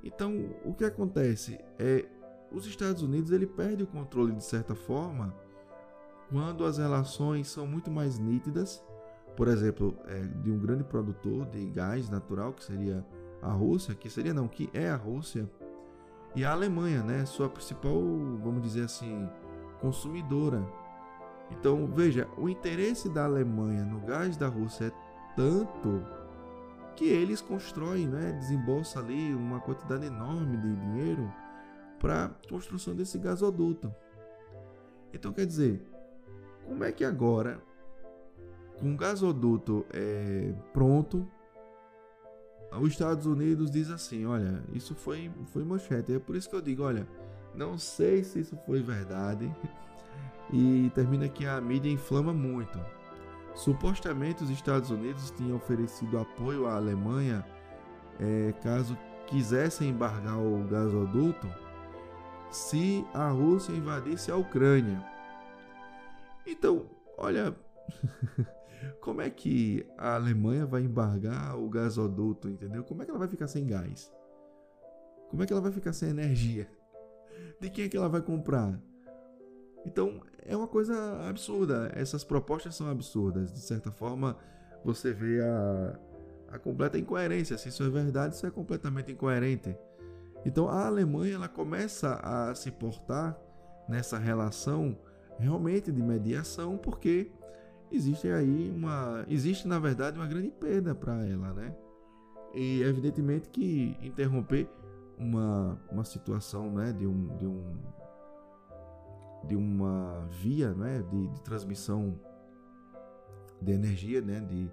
Então, 0.03 0.31
o 0.63 0.73
que 0.73 0.85
acontece 0.85 1.59
é 1.79 2.05
os 2.51 2.67
Estados 2.67 3.01
Unidos 3.01 3.31
ele 3.31 3.47
perde 3.47 3.83
o 3.83 3.87
controle 3.87 4.33
de 4.33 4.43
certa 4.43 4.75
forma 4.75 5.33
quando 6.29 6.63
as 6.63 6.77
relações 6.77 7.47
são 7.47 7.65
muito 7.65 7.89
mais 7.89 8.19
nítidas, 8.19 8.83
por 9.35 9.47
exemplo, 9.47 9.95
é, 10.07 10.19
de 10.43 10.51
um 10.51 10.57
grande 10.57 10.83
produtor 10.83 11.45
de 11.47 11.65
gás 11.67 12.09
natural 12.09 12.53
que 12.53 12.63
seria 12.63 13.05
a 13.41 13.51
Rússia, 13.51 13.93
que 13.93 14.09
seria 14.09 14.33
não, 14.33 14.47
que 14.47 14.69
é 14.73 14.89
a 14.89 14.95
Rússia, 14.95 15.49
e 16.35 16.43
a 16.43 16.51
Alemanha, 16.51 17.01
né, 17.01 17.25
sua 17.25 17.49
principal, 17.49 17.93
vamos 18.43 18.61
dizer 18.61 18.85
assim, 18.85 19.29
consumidora. 19.79 20.65
Então, 21.51 21.87
veja, 21.87 22.27
o 22.37 22.49
interesse 22.49 23.07
da 23.07 23.25
Alemanha 23.25 23.85
no 23.85 23.99
gás 24.01 24.35
da 24.35 24.47
Rússia 24.47 24.85
é 24.85 24.91
tanto 25.35 26.03
que 26.95 27.05
eles 27.05 27.41
constroem, 27.41 28.07
né, 28.07 28.31
desembolsa 28.33 28.99
ali 28.99 29.33
uma 29.33 29.59
quantidade 29.59 30.05
enorme 30.05 30.57
de 30.57 30.75
dinheiro 30.75 31.31
para 31.99 32.31
construção 32.49 32.95
desse 32.95 33.17
gasoduto. 33.17 33.93
Então 35.13 35.31
quer 35.31 35.45
dizer, 35.45 35.85
como 36.65 36.83
é 36.83 36.91
que 36.91 37.03
agora, 37.03 37.61
com 38.79 38.93
o 38.93 38.97
gasoduto 38.97 39.85
é, 39.93 40.53
pronto, 40.73 41.27
os 42.79 42.89
Estados 42.89 43.25
Unidos 43.25 43.71
diz 43.71 43.89
assim, 43.89 44.25
olha, 44.25 44.61
isso 44.73 44.95
foi 44.95 45.31
foi 45.47 45.63
manchete. 45.63 46.13
É 46.13 46.19
por 46.19 46.35
isso 46.35 46.49
que 46.49 46.55
eu 46.55 46.61
digo, 46.61 46.83
olha, 46.83 47.07
não 47.53 47.77
sei 47.77 48.23
se 48.23 48.39
isso 48.39 48.57
foi 48.65 48.81
verdade. 48.81 49.53
E 50.51 50.91
termina 50.93 51.27
que 51.27 51.45
a 51.45 51.59
mídia 51.59 51.89
inflama 51.89 52.33
muito. 52.33 52.79
Supostamente 53.55 54.43
os 54.43 54.49
Estados 54.49 54.91
Unidos 54.91 55.31
tinham 55.31 55.55
oferecido 55.55 56.19
apoio 56.19 56.67
à 56.67 56.75
Alemanha 56.75 57.45
é, 58.19 58.53
caso 58.61 58.97
quisessem 59.27 59.89
embargar 59.89 60.37
o 60.37 60.63
gasoduto 60.65 61.47
se 62.51 63.05
a 63.13 63.29
Rússia 63.29 63.73
invadisse 63.73 64.31
a 64.31 64.35
Ucrânia. 64.35 65.03
Então, 66.45 66.85
olha, 67.17 67.55
como 68.99 69.21
é 69.21 69.29
que 69.29 69.85
a 69.97 70.15
Alemanha 70.15 70.65
vai 70.65 70.81
embargar 70.81 71.57
o 71.57 71.69
gasoduto, 71.69 72.49
entendeu? 72.49 72.83
Como 72.83 73.01
é 73.01 73.05
que 73.05 73.11
ela 73.11 73.19
vai 73.19 73.27
ficar 73.27 73.47
sem 73.47 73.65
gás? 73.65 74.11
Como 75.29 75.43
é 75.43 75.45
que 75.45 75.53
ela 75.53 75.61
vai 75.61 75.71
ficar 75.71 75.93
sem 75.93 76.09
energia? 76.09 76.69
De 77.59 77.69
quem 77.69 77.85
é 77.85 77.89
que 77.89 77.97
ela 77.97 78.09
vai 78.09 78.21
comprar? 78.21 78.79
Então 79.85 80.21
é 80.45 80.55
uma 80.55 80.67
coisa 80.67 80.95
absurda. 81.27 81.91
Essas 81.93 82.23
propostas 82.23 82.75
são 82.75 82.89
absurdas. 82.89 83.51
De 83.51 83.59
certa 83.59 83.91
forma, 83.91 84.37
você 84.83 85.13
vê 85.13 85.41
a, 85.41 85.99
a 86.49 86.59
completa 86.59 86.97
incoerência. 86.97 87.57
Se 87.57 87.69
isso 87.69 87.83
é 87.83 87.89
verdade, 87.89 88.35
isso 88.35 88.45
é 88.45 88.51
completamente 88.51 89.11
incoerente. 89.11 89.75
Então 90.45 90.69
a 90.69 90.85
Alemanha 90.85 91.35
ela 91.35 91.47
começa 91.47 92.19
a 92.23 92.53
se 92.53 92.71
portar 92.71 93.37
nessa 93.89 94.17
relação 94.17 94.97
realmente 95.39 95.91
de 95.91 96.01
mediação, 96.01 96.77
porque 96.77 97.31
existe 97.91 98.27
aí 98.27 98.71
uma. 98.75 99.25
Existe, 99.27 99.67
na 99.67 99.79
verdade, 99.79 100.17
uma 100.17 100.27
grande 100.27 100.49
perda 100.49 100.93
para 100.95 101.25
ela, 101.25 101.53
né? 101.53 101.75
E 102.53 102.81
evidentemente 102.81 103.49
que 103.49 103.97
interromper 104.01 104.69
uma, 105.17 105.79
uma 105.91 106.03
situação 106.03 106.71
né, 106.71 106.93
de, 106.93 107.05
um, 107.05 107.37
de, 107.37 107.45
um, 107.45 107.77
de 109.45 109.55
uma 109.55 110.25
via 110.29 110.73
né, 110.73 111.03
de, 111.09 111.27
de 111.27 111.41
transmissão 111.41 112.19
de 113.61 113.71
energia, 113.71 114.21
né, 114.21 114.39
de, 114.39 114.71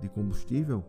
de 0.00 0.08
combustível, 0.08 0.84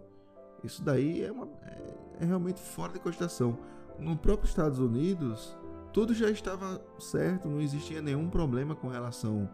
Isso 0.63 0.84
daí 0.84 1.24
é, 1.24 1.32
uma, 1.32 1.48
é, 1.63 2.24
é 2.24 2.25
realmente 2.25 2.62
fora 2.62 2.94
de 2.94 3.00
cogitação. 3.00 3.58
No 4.00 4.18
próprio 4.18 4.48
Estados 4.48 4.80
Unidos, 4.80 5.58
tudo 5.92 6.13
já 6.13 6.30
estava 6.30 6.82
certo, 7.00 7.48
não 7.48 7.62
existia 7.62 8.01
nenhum 8.01 8.30
problema 8.30 8.75
com 8.75 8.88
relação 8.88 9.48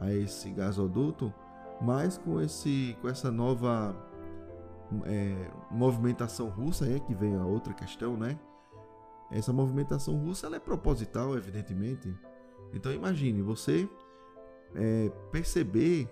a 0.00 0.12
esse 0.12 0.50
gasoduto, 0.50 1.32
mas 1.84 2.16
com, 2.16 2.40
esse, 2.40 2.96
com 3.00 3.08
essa 3.08 3.30
nova 3.30 3.94
é, 5.04 5.50
movimentação 5.70 6.48
russa, 6.48 6.86
é 6.86 6.98
que 6.98 7.14
vem 7.14 7.36
a 7.36 7.44
outra 7.44 7.74
questão, 7.74 8.16
né? 8.16 8.38
Essa 9.30 9.52
movimentação 9.52 10.16
russa 10.16 10.46
ela 10.46 10.56
é 10.56 10.60
proposital, 10.60 11.36
evidentemente. 11.36 12.14
Então 12.72 12.92
imagine 12.92 13.42
você 13.42 13.88
é, 14.74 15.10
perceber 15.30 16.08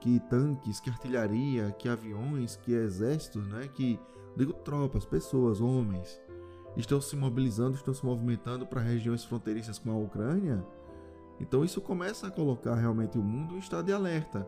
que 0.00 0.20
tanques, 0.28 0.80
que 0.80 0.90
artilharia, 0.90 1.74
que 1.78 1.88
aviões, 1.88 2.56
que 2.56 2.72
exércitos, 2.72 3.46
né? 3.48 3.68
Que 3.72 3.98
digo 4.36 4.52
tropas, 4.52 5.04
pessoas, 5.04 5.60
homens, 5.60 6.20
estão 6.76 7.00
se 7.00 7.16
mobilizando, 7.16 7.76
estão 7.76 7.94
se 7.94 8.04
movimentando 8.04 8.66
para 8.66 8.80
regiões 8.80 9.24
fronteiriças 9.24 9.78
com 9.78 9.90
a 9.90 9.96
Ucrânia. 9.96 10.64
Então 11.40 11.64
isso 11.64 11.80
começa 11.80 12.28
a 12.28 12.30
colocar 12.30 12.74
realmente 12.74 13.18
o 13.18 13.22
mundo 13.22 13.54
em 13.54 13.58
estado 13.58 13.86
de 13.86 13.92
alerta, 13.92 14.46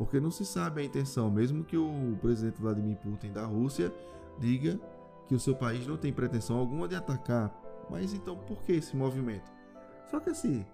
porque 0.00 0.18
não 0.18 0.30
se 0.30 0.46
sabe 0.46 0.80
a 0.80 0.84
intenção, 0.84 1.30
mesmo 1.30 1.62
que 1.62 1.76
o 1.76 2.16
presidente 2.22 2.58
Vladimir 2.58 2.96
Putin 2.96 3.32
da 3.32 3.44
Rússia 3.44 3.92
diga 4.38 4.80
que 5.28 5.34
o 5.34 5.38
seu 5.38 5.54
país 5.54 5.86
não 5.86 5.98
tem 5.98 6.10
pretensão 6.10 6.56
alguma 6.56 6.88
de 6.88 6.94
atacar. 6.94 7.54
Mas 7.90 8.14
então 8.14 8.34
por 8.34 8.62
que 8.62 8.72
esse 8.72 8.96
movimento? 8.96 9.52
Só 10.10 10.18
que 10.18 10.30
assim, 10.30 10.64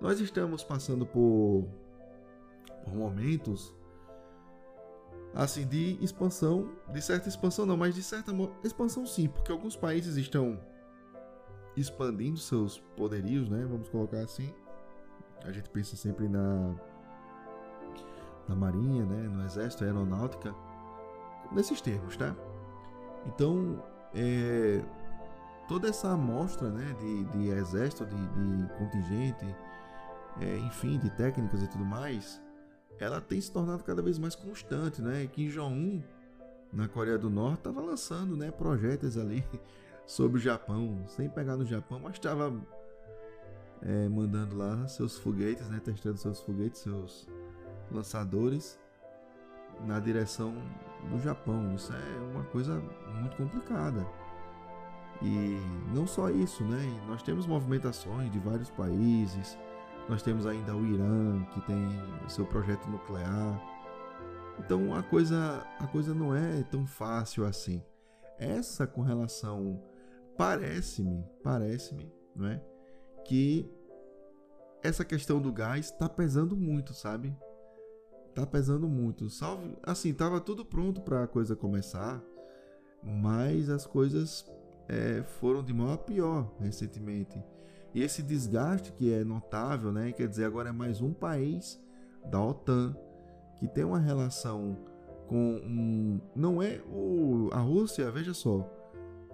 nós 0.00 0.20
estamos 0.20 0.64
passando 0.64 1.04
por, 1.04 1.68
por 2.82 2.94
momentos 2.94 3.74
assim 5.34 5.66
de 5.66 6.02
expansão, 6.02 6.72
de 6.90 7.02
certa 7.02 7.28
expansão 7.28 7.66
não, 7.66 7.76
mas 7.76 7.94
de 7.94 8.02
certa 8.02 8.32
expansão 8.64 9.04
sim, 9.04 9.28
porque 9.28 9.52
alguns 9.52 9.76
países 9.76 10.16
estão 10.16 10.58
expandindo 11.76 12.38
seus 12.38 12.78
poderios, 12.96 13.50
né? 13.50 13.66
Vamos 13.68 13.90
colocar 13.90 14.20
assim. 14.20 14.50
A 15.44 15.52
gente 15.52 15.68
pensa 15.68 15.94
sempre 15.94 16.26
na 16.26 16.74
na 18.48 18.54
marinha, 18.54 19.04
né? 19.04 19.28
No 19.28 19.44
exército, 19.44 19.84
aeronáutica, 19.84 20.54
nesses 21.50 21.80
termos, 21.80 22.16
tá? 22.16 22.34
Então, 23.26 23.82
é, 24.14 24.82
toda 25.68 25.88
essa 25.88 26.10
amostra, 26.10 26.70
né? 26.70 26.94
De, 26.98 27.24
de 27.24 27.48
exército, 27.48 28.04
de, 28.06 28.16
de 28.16 28.72
contingente, 28.74 29.56
é, 30.40 30.56
enfim, 30.58 30.98
de 30.98 31.10
técnicas 31.10 31.62
e 31.62 31.68
tudo 31.68 31.84
mais, 31.84 32.40
ela 32.98 33.20
tem 33.20 33.40
se 33.40 33.50
tornado 33.50 33.82
cada 33.84 34.02
vez 34.02 34.18
mais 34.18 34.34
constante, 34.34 35.02
né? 35.02 35.26
Kim 35.26 35.48
Jong-un 35.48 36.02
na 36.72 36.88
Coreia 36.88 37.18
do 37.18 37.28
Norte 37.28 37.58
estava 37.58 37.80
lançando, 37.82 38.36
né, 38.36 38.50
projetos 38.50 39.18
ali 39.18 39.44
sobre 40.06 40.38
o 40.38 40.40
Japão, 40.40 41.04
sem 41.06 41.28
pegar 41.28 41.56
no 41.56 41.66
Japão, 41.66 42.00
mas 42.00 42.14
estava 42.14 42.52
é, 43.82 44.08
mandando 44.08 44.56
lá 44.56 44.88
seus 44.88 45.18
foguetes, 45.18 45.68
né, 45.68 45.80
testando 45.84 46.16
seus 46.16 46.40
foguetes, 46.40 46.80
seus 46.80 47.28
lançadores 47.92 48.78
na 49.86 50.00
direção 50.00 50.54
do 51.10 51.18
Japão. 51.20 51.74
Isso 51.74 51.92
é 51.92 52.20
uma 52.32 52.44
coisa 52.44 52.82
muito 53.20 53.36
complicada. 53.36 54.06
E 55.20 55.58
não 55.94 56.06
só 56.06 56.30
isso, 56.30 56.64
né? 56.64 56.82
Nós 57.06 57.22
temos 57.22 57.46
movimentações 57.46 58.30
de 58.30 58.38
vários 58.40 58.70
países 58.70 59.56
nós 60.08 60.22
temos 60.22 60.46
ainda 60.46 60.74
o 60.74 60.84
Irã, 60.84 61.44
que 61.52 61.60
tem 61.62 61.88
o 62.26 62.28
seu 62.28 62.44
projeto 62.44 62.88
nuclear. 62.88 63.60
Então 64.58 64.94
a 64.94 65.02
coisa, 65.02 65.64
a 65.78 65.86
coisa 65.86 66.14
não 66.14 66.34
é 66.34 66.62
tão 66.64 66.86
fácil 66.86 67.44
assim. 67.46 67.82
Essa 68.38 68.86
com 68.86 69.02
relação 69.02 69.80
parece-me, 70.36 71.24
parece-me, 71.42 72.12
não 72.34 72.48
é? 72.48 72.60
Que 73.24 73.70
essa 74.82 75.04
questão 75.04 75.40
do 75.40 75.52
gás 75.52 75.86
está 75.86 76.08
pesando 76.08 76.56
muito, 76.56 76.92
sabe? 76.92 77.34
Tá 78.34 78.46
pesando 78.46 78.88
muito. 78.88 79.28
Salve, 79.28 79.76
assim, 79.82 80.12
tava 80.14 80.40
tudo 80.40 80.64
pronto 80.64 81.02
para 81.02 81.24
a 81.24 81.26
coisa 81.26 81.54
começar, 81.54 82.22
mas 83.02 83.68
as 83.68 83.86
coisas 83.86 84.50
é, 84.88 85.22
foram 85.40 85.62
de 85.62 85.72
mal 85.72 85.92
a 85.92 85.98
pior 85.98 86.50
recentemente. 86.58 87.42
E 87.94 88.02
esse 88.02 88.22
desgaste 88.22 88.92
que 88.92 89.12
é 89.12 89.22
notável, 89.22 89.92
né? 89.92 90.12
Quer 90.12 90.28
dizer, 90.28 90.44
agora 90.44 90.70
é 90.70 90.72
mais 90.72 91.02
um 91.02 91.12
país 91.12 91.78
da 92.30 92.42
OTAN 92.42 92.96
que 93.58 93.68
tem 93.68 93.84
uma 93.84 93.98
relação 93.98 94.78
com 95.28 95.60
um, 95.64 96.20
não 96.34 96.62
é 96.62 96.80
o 96.90 97.48
a 97.52 97.58
Rússia, 97.58 98.10
veja 98.10 98.32
só. 98.32 98.68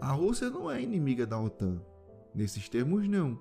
A 0.01 0.13
Rússia 0.13 0.51
não 0.51 0.71
é 0.71 0.83
inimiga 0.83 1.27
da 1.27 1.41
OTAN 1.41 1.81
nesses 2.35 2.69
termos 2.69 3.09
não. 3.09 3.39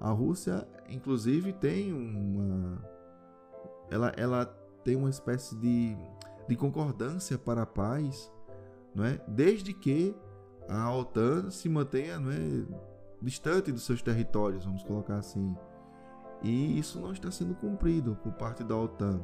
A 0.00 0.10
Rússia 0.10 0.66
inclusive 0.88 1.52
tem 1.52 1.92
uma 1.92 2.82
ela 3.90 4.12
ela 4.16 4.59
tem 4.84 4.96
uma 4.96 5.10
espécie 5.10 5.56
de 5.56 5.96
de 6.50 6.56
concordância 6.56 7.38
para 7.38 7.62
a 7.62 7.66
paz, 7.66 8.28
não 8.92 9.04
é? 9.04 9.20
Desde 9.28 9.72
que 9.72 10.16
a 10.68 10.92
OTAN 10.92 11.48
se 11.48 11.68
mantenha, 11.68 12.18
não 12.18 12.32
é, 12.32 12.66
distante 13.22 13.70
dos 13.70 13.84
seus 13.84 14.02
territórios, 14.02 14.64
vamos 14.64 14.82
colocar 14.82 15.18
assim. 15.18 15.56
E 16.42 16.76
isso 16.76 17.00
não 17.00 17.12
está 17.12 17.30
sendo 17.30 17.54
cumprido 17.54 18.18
por 18.20 18.32
parte 18.32 18.64
da 18.64 18.76
OTAN. 18.76 19.20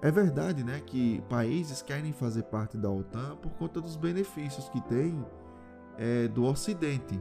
É 0.00 0.10
verdade, 0.10 0.62
né, 0.62 0.80
que 0.80 1.20
países 1.22 1.82
querem 1.82 2.12
fazer 2.12 2.44
parte 2.44 2.78
da 2.78 2.88
OTAN 2.88 3.36
por 3.36 3.50
conta 3.54 3.80
dos 3.80 3.96
benefícios 3.96 4.68
que 4.68 4.80
tem 4.82 5.26
é, 5.98 6.28
do 6.28 6.44
Ocidente. 6.44 7.20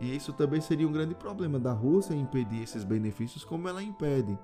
E 0.00 0.14
isso 0.14 0.32
também 0.32 0.60
seria 0.60 0.86
um 0.86 0.92
grande 0.92 1.16
problema 1.16 1.58
da 1.58 1.72
Rússia 1.72 2.14
impedir 2.14 2.62
esses 2.62 2.84
benefícios, 2.84 3.44
como 3.44 3.68
ela 3.68 3.82
impede. 3.82 4.38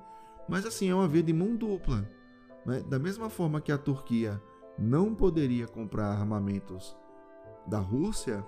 Mas 0.51 0.67
assim, 0.67 0.91
é 0.91 0.95
uma 0.95 1.09
via 1.09 1.23
de 1.23 1.33
mão 1.33 1.57
dupla. 1.57 2.09
Né? 2.67 2.81
Da 2.81 2.99
mesma 2.99 3.31
forma 3.31 3.61
que 3.61 3.73
a 3.73 3.79
Turquia 3.79 4.43
não 4.77 5.15
poderia 5.15 5.67
comprar 5.67 6.07
armamentos 6.07 6.97
da 7.67 7.79
Rússia, 7.79 8.45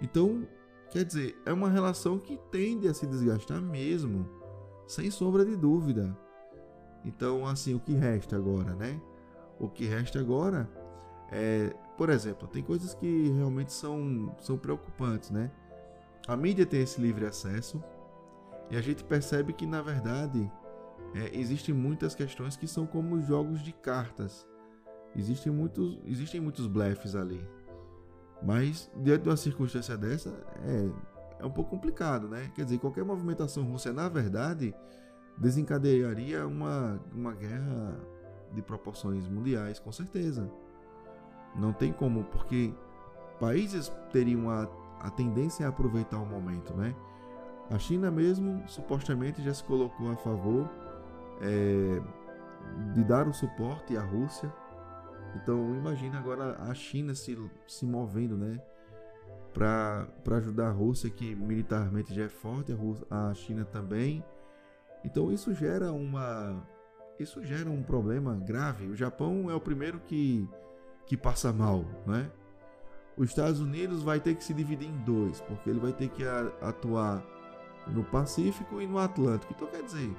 então 0.00 0.46
Quer 0.90 1.04
dizer, 1.04 1.40
é 1.46 1.52
uma 1.52 1.70
relação 1.70 2.18
que 2.18 2.36
tende 2.50 2.88
a 2.88 2.94
se 2.94 3.06
desgastar 3.06 3.62
mesmo, 3.62 4.28
sem 4.88 5.08
sombra 5.08 5.44
de 5.44 5.56
dúvida. 5.56 6.16
Então, 7.04 7.46
assim, 7.46 7.74
o 7.74 7.80
que 7.80 7.94
resta 7.94 8.36
agora, 8.36 8.74
né? 8.74 9.00
O 9.58 9.68
que 9.68 9.86
resta 9.86 10.18
agora 10.18 10.68
é, 11.30 11.72
por 11.96 12.10
exemplo, 12.10 12.48
tem 12.48 12.60
coisas 12.60 12.92
que 12.92 13.28
realmente 13.30 13.72
são, 13.72 14.34
são 14.40 14.58
preocupantes, 14.58 15.30
né? 15.30 15.52
A 16.26 16.36
mídia 16.36 16.66
tem 16.66 16.82
esse 16.82 17.00
livre 17.00 17.24
acesso 17.24 17.82
e 18.68 18.76
a 18.76 18.80
gente 18.80 19.04
percebe 19.04 19.52
que, 19.52 19.66
na 19.66 19.80
verdade, 19.80 20.50
é, 21.14 21.36
existem 21.36 21.74
muitas 21.74 22.14
questões 22.14 22.56
que 22.56 22.66
são 22.66 22.86
como 22.86 23.20
jogos 23.20 23.62
de 23.62 23.72
cartas. 23.72 24.46
Existem 25.16 25.52
muitos, 25.52 25.98
existem 26.04 26.40
muitos 26.40 26.66
blefs 26.66 27.16
ali. 27.16 27.44
Mas, 28.42 28.90
diante 28.96 29.22
de 29.22 29.28
uma 29.28 29.36
circunstância 29.36 29.96
dessa, 29.96 30.30
é, 30.64 30.90
é 31.40 31.46
um 31.46 31.50
pouco 31.50 31.70
complicado, 31.70 32.28
né? 32.28 32.50
Quer 32.54 32.64
dizer, 32.64 32.78
qualquer 32.78 33.04
movimentação 33.04 33.64
russa, 33.64 33.92
na 33.92 34.08
verdade, 34.08 34.74
desencadearia 35.36 36.46
uma, 36.46 37.00
uma 37.12 37.34
guerra 37.34 37.98
de 38.52 38.62
proporções 38.62 39.28
mundiais, 39.28 39.78
com 39.78 39.90
certeza. 39.92 40.50
Não 41.56 41.72
tem 41.72 41.92
como, 41.92 42.24
porque 42.24 42.72
países 43.38 43.92
teriam 44.12 44.48
a, 44.48 44.68
a 45.00 45.10
tendência 45.10 45.66
a 45.66 45.70
aproveitar 45.70 46.18
o 46.18 46.26
momento, 46.26 46.72
né? 46.74 46.94
A 47.68 47.78
China 47.78 48.10
mesmo, 48.10 48.62
supostamente, 48.68 49.42
já 49.42 49.52
se 49.52 49.62
colocou 49.64 50.10
a 50.10 50.16
favor 50.16 50.68
é, 51.40 52.92
de 52.94 53.04
dar 53.04 53.26
o 53.26 53.32
suporte 53.32 53.96
à 53.96 54.02
Rússia 54.02 54.52
então 55.36 55.74
imagina 55.74 56.18
agora 56.18 56.56
a 56.62 56.74
China 56.74 57.14
se, 57.14 57.38
se 57.66 57.86
movendo, 57.86 58.36
né? 58.36 58.60
Para 59.52 60.36
ajudar 60.36 60.68
a 60.68 60.72
Rússia, 60.72 61.10
que 61.10 61.34
militarmente 61.34 62.14
já 62.14 62.24
é 62.24 62.28
forte, 62.28 62.72
a, 62.72 62.76
Rússia, 62.76 63.06
a 63.10 63.34
China 63.34 63.64
também. 63.64 64.24
Então 65.04 65.32
isso 65.32 65.52
gera 65.54 65.92
uma. 65.92 66.62
Isso 67.18 67.44
gera 67.44 67.68
um 67.68 67.82
problema 67.82 68.34
grave. 68.36 68.86
O 68.86 68.96
Japão 68.96 69.50
é 69.50 69.54
o 69.54 69.60
primeiro 69.60 70.00
que, 70.00 70.48
que 71.06 71.16
passa 71.16 71.52
mal, 71.52 71.84
né? 72.06 72.30
Os 73.16 73.28
Estados 73.28 73.60
Unidos 73.60 74.02
vai 74.02 74.20
ter 74.20 74.34
que 74.34 74.44
se 74.44 74.54
dividir 74.54 74.88
em 74.88 74.96
dois, 74.98 75.40
porque 75.42 75.68
ele 75.68 75.80
vai 75.80 75.92
ter 75.92 76.08
que 76.08 76.24
atuar 76.62 77.22
no 77.88 78.02
Pacífico 78.04 78.80
e 78.80 78.86
no 78.86 78.98
Atlântico. 78.98 79.52
Então 79.54 79.68
quer 79.68 79.82
dizer, 79.82 80.10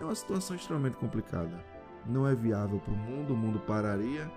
é 0.00 0.04
uma 0.04 0.14
situação 0.14 0.56
extremamente 0.56 0.96
complicada. 0.96 1.64
Não 2.06 2.26
é 2.26 2.34
viável 2.34 2.78
para 2.80 2.92
o 2.92 2.96
mundo, 2.96 3.34
o 3.34 3.36
mundo 3.36 3.60
pararia 3.60 4.30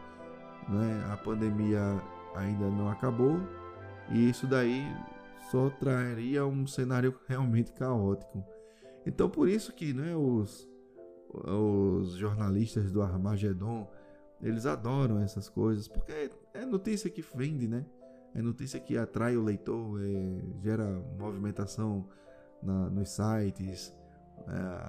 né? 0.70 1.06
A 1.12 1.18
pandemia 1.18 2.02
ainda 2.36 2.70
não 2.70 2.90
acabou 2.90 3.40
e 4.10 4.30
isso 4.30 4.48
daí 4.48 4.84
só 5.50 5.70
traria 5.70 6.46
um 6.46 6.66
cenário 6.68 7.18
realmente 7.28 7.72
caótico. 7.74 8.44
Então 9.06 9.30
por 9.30 9.50
isso 9.50 9.74
que 9.74 9.94
né, 9.94 10.16
os, 10.16 10.68
os 11.30 12.14
jornalistas 12.14 12.92
do 12.92 13.02
Armagedon 13.02 13.90
Eles 14.42 14.66
adoram 14.66 15.20
essas 15.20 15.48
coisas, 15.48 15.88
porque 15.88 16.32
é, 16.54 16.66
notícia 16.66 17.10
que 17.10 17.22
vende, 17.36 17.68
né? 17.68 17.86
É 18.34 18.42
notícia 18.42 18.80
que 18.80 18.98
atrai 18.98 19.38
o 19.38 19.44
leitor, 19.44 20.02
é, 20.02 20.62
gera 20.64 20.86
movimentação 21.20 22.08
na, 22.64 22.90
nos 22.90 23.10
sites, 23.10 23.94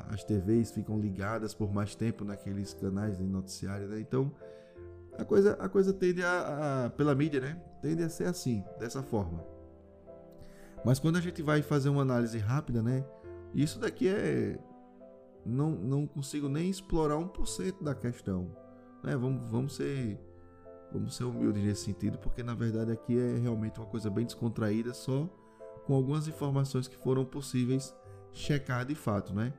as 0.08 0.24
TVs 0.24 0.70
ficam 0.70 0.98
ligadas 0.98 1.54
por 1.54 1.72
mais 1.72 1.94
tempo 1.94 2.24
naqueles 2.24 2.74
canais 2.74 3.18
de 3.18 3.24
noticiário, 3.24 3.88
né? 3.88 4.00
Então 4.00 4.32
a 5.18 5.24
coisa, 5.24 5.52
a 5.60 5.68
coisa 5.68 5.92
tende 5.92 6.22
a, 6.22 6.86
a, 6.86 6.90
pela 6.90 7.14
mídia, 7.14 7.40
né? 7.40 7.60
Tende 7.82 8.02
a 8.02 8.08
ser 8.08 8.24
assim, 8.24 8.64
dessa 8.78 9.02
forma. 9.02 9.44
Mas 10.84 10.98
quando 10.98 11.16
a 11.16 11.20
gente 11.20 11.42
vai 11.42 11.62
fazer 11.62 11.88
uma 11.88 12.02
análise 12.02 12.38
rápida, 12.38 12.82
né? 12.82 13.04
Isso 13.54 13.78
daqui 13.78 14.08
é. 14.08 14.58
Não, 15.44 15.70
não 15.70 16.06
consigo 16.06 16.48
nem 16.48 16.70
explorar 16.70 17.16
1% 17.16 17.82
da 17.82 17.94
questão. 17.94 18.48
Né? 19.02 19.16
Vamos, 19.16 19.44
vamos 19.50 19.76
ser. 19.76 20.18
Vamos 20.92 21.16
ser 21.16 21.24
humildes 21.24 21.62
nesse 21.62 21.84
sentido, 21.84 22.18
porque 22.18 22.42
na 22.42 22.54
verdade 22.54 22.92
aqui 22.92 23.18
é 23.18 23.38
realmente 23.38 23.80
uma 23.80 23.86
coisa 23.86 24.10
bem 24.10 24.26
descontraída, 24.26 24.92
só 24.92 25.26
com 25.86 25.94
algumas 25.94 26.28
informações 26.28 26.86
que 26.86 26.96
foram 26.98 27.24
possíveis 27.24 27.94
checar 28.32 28.84
de 28.84 28.94
fato, 28.94 29.34
né? 29.34 29.52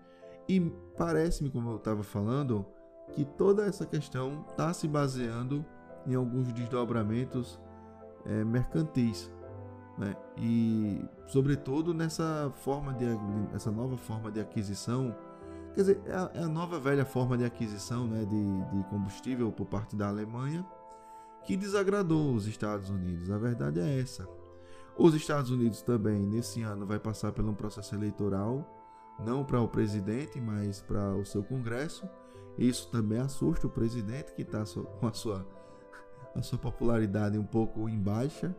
E 0.48 0.60
parece-me, 0.98 1.50
como 1.50 1.72
eu 1.72 1.78
estava 1.78 2.04
falando, 2.04 2.66
que 3.14 3.24
toda 3.24 3.66
essa 3.66 3.86
questão 3.86 4.46
está 4.50 4.74
se 4.74 4.88
baseando 4.88 5.66
em 6.06 6.16
alguns 6.16 6.52
desdobramentos 6.52 7.60
é, 8.26 8.44
mercantis, 8.44 9.32
né? 9.98 10.16
E 10.38 11.06
sobretudo 11.28 11.94
nessa 11.94 12.52
forma 12.56 12.94
de 12.94 13.06
essa 13.54 13.72
nova 13.72 13.96
forma 13.96 14.32
de 14.32 14.40
aquisição, 14.40 15.16
quer 15.74 15.82
dizer, 15.82 16.02
é 16.06 16.16
a, 16.16 16.32
é 16.34 16.44
a 16.44 16.48
nova 16.48 16.80
velha 16.80 17.06
forma 17.06 17.38
de 17.38 17.46
aquisição, 17.46 18.08
né, 18.08 18.26
de, 18.26 18.78
de 18.78 18.84
combustível 18.90 19.52
por 19.52 19.66
parte 19.66 19.96
da 19.96 20.08
Alemanha 20.08 20.66
que 21.44 21.58
desagradou 21.58 22.34
os 22.34 22.48
Estados 22.48 22.90
Unidos. 22.90 23.30
A 23.30 23.38
verdade 23.38 23.80
é 23.80 24.00
essa. 24.00 24.28
Os 24.98 25.14
Estados 25.16 25.50
Unidos 25.50 25.82
também 25.82 26.26
nesse 26.26 26.62
ano 26.62 26.86
vai 26.86 27.00
passar 27.00 27.32
por 27.32 27.44
um 27.44 27.54
processo 27.54 27.96
eleitoral, 27.96 28.68
não 29.20 29.44
para 29.44 29.60
o 29.60 29.68
presidente, 29.68 30.40
mas 30.40 30.82
para 30.82 31.16
o 31.16 31.26
seu 31.26 31.44
Congresso 31.44 32.08
isso 32.58 32.90
também 32.92 33.20
assusta 33.20 33.68
o 33.68 33.70
presidente 33.70 34.34
que 34.34 34.44
está 34.44 34.64
com 35.00 35.08
a 35.08 35.14
sua, 35.14 35.46
a 36.36 36.42
sua 36.42 36.60
popularidade 36.60 37.38
um 37.38 37.46
pouco 37.46 37.90
em 37.90 38.00
baixa. 38.00 38.56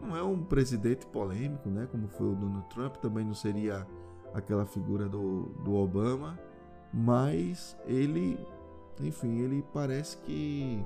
Não 0.00 0.16
é 0.16 0.22
um 0.22 0.42
presidente 0.44 1.06
polêmico, 1.06 1.68
né? 1.68 1.88
Como 1.90 2.08
foi 2.08 2.28
o 2.28 2.34
Donald 2.34 2.68
Trump, 2.68 2.96
também 2.96 3.24
não 3.24 3.34
seria 3.34 3.86
aquela 4.34 4.66
figura 4.66 5.08
do, 5.08 5.44
do 5.64 5.74
Obama, 5.74 6.38
mas 6.92 7.76
ele, 7.86 8.38
enfim, 9.00 9.38
ele 9.38 9.64
parece 9.72 10.18
que 10.18 10.84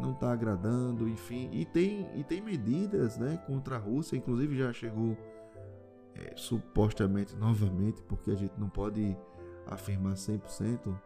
não 0.00 0.12
está 0.12 0.32
agradando, 0.32 1.08
enfim, 1.08 1.50
e 1.52 1.64
tem, 1.64 2.08
e 2.14 2.24
tem 2.24 2.40
medidas, 2.40 3.18
né, 3.18 3.42
contra 3.46 3.76
a 3.76 3.78
Rússia, 3.78 4.16
inclusive 4.16 4.56
já 4.56 4.72
chegou 4.72 5.16
é, 6.14 6.32
supostamente 6.36 7.36
novamente, 7.36 8.02
porque 8.02 8.30
a 8.30 8.34
gente 8.34 8.58
não 8.58 8.68
pode 8.68 9.16
afirmar 9.66 10.14
100%, 10.14 10.98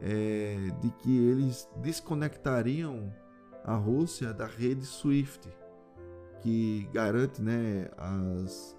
é, 0.00 0.56
de 0.80 0.90
que 0.90 1.16
eles 1.26 1.68
desconectariam 1.76 3.12
a 3.64 3.74
Rússia 3.74 4.32
da 4.32 4.46
rede 4.46 4.84
SWIFT, 4.84 5.48
que 6.40 6.88
garante 6.92 7.42
né, 7.42 7.90
as, 7.98 8.76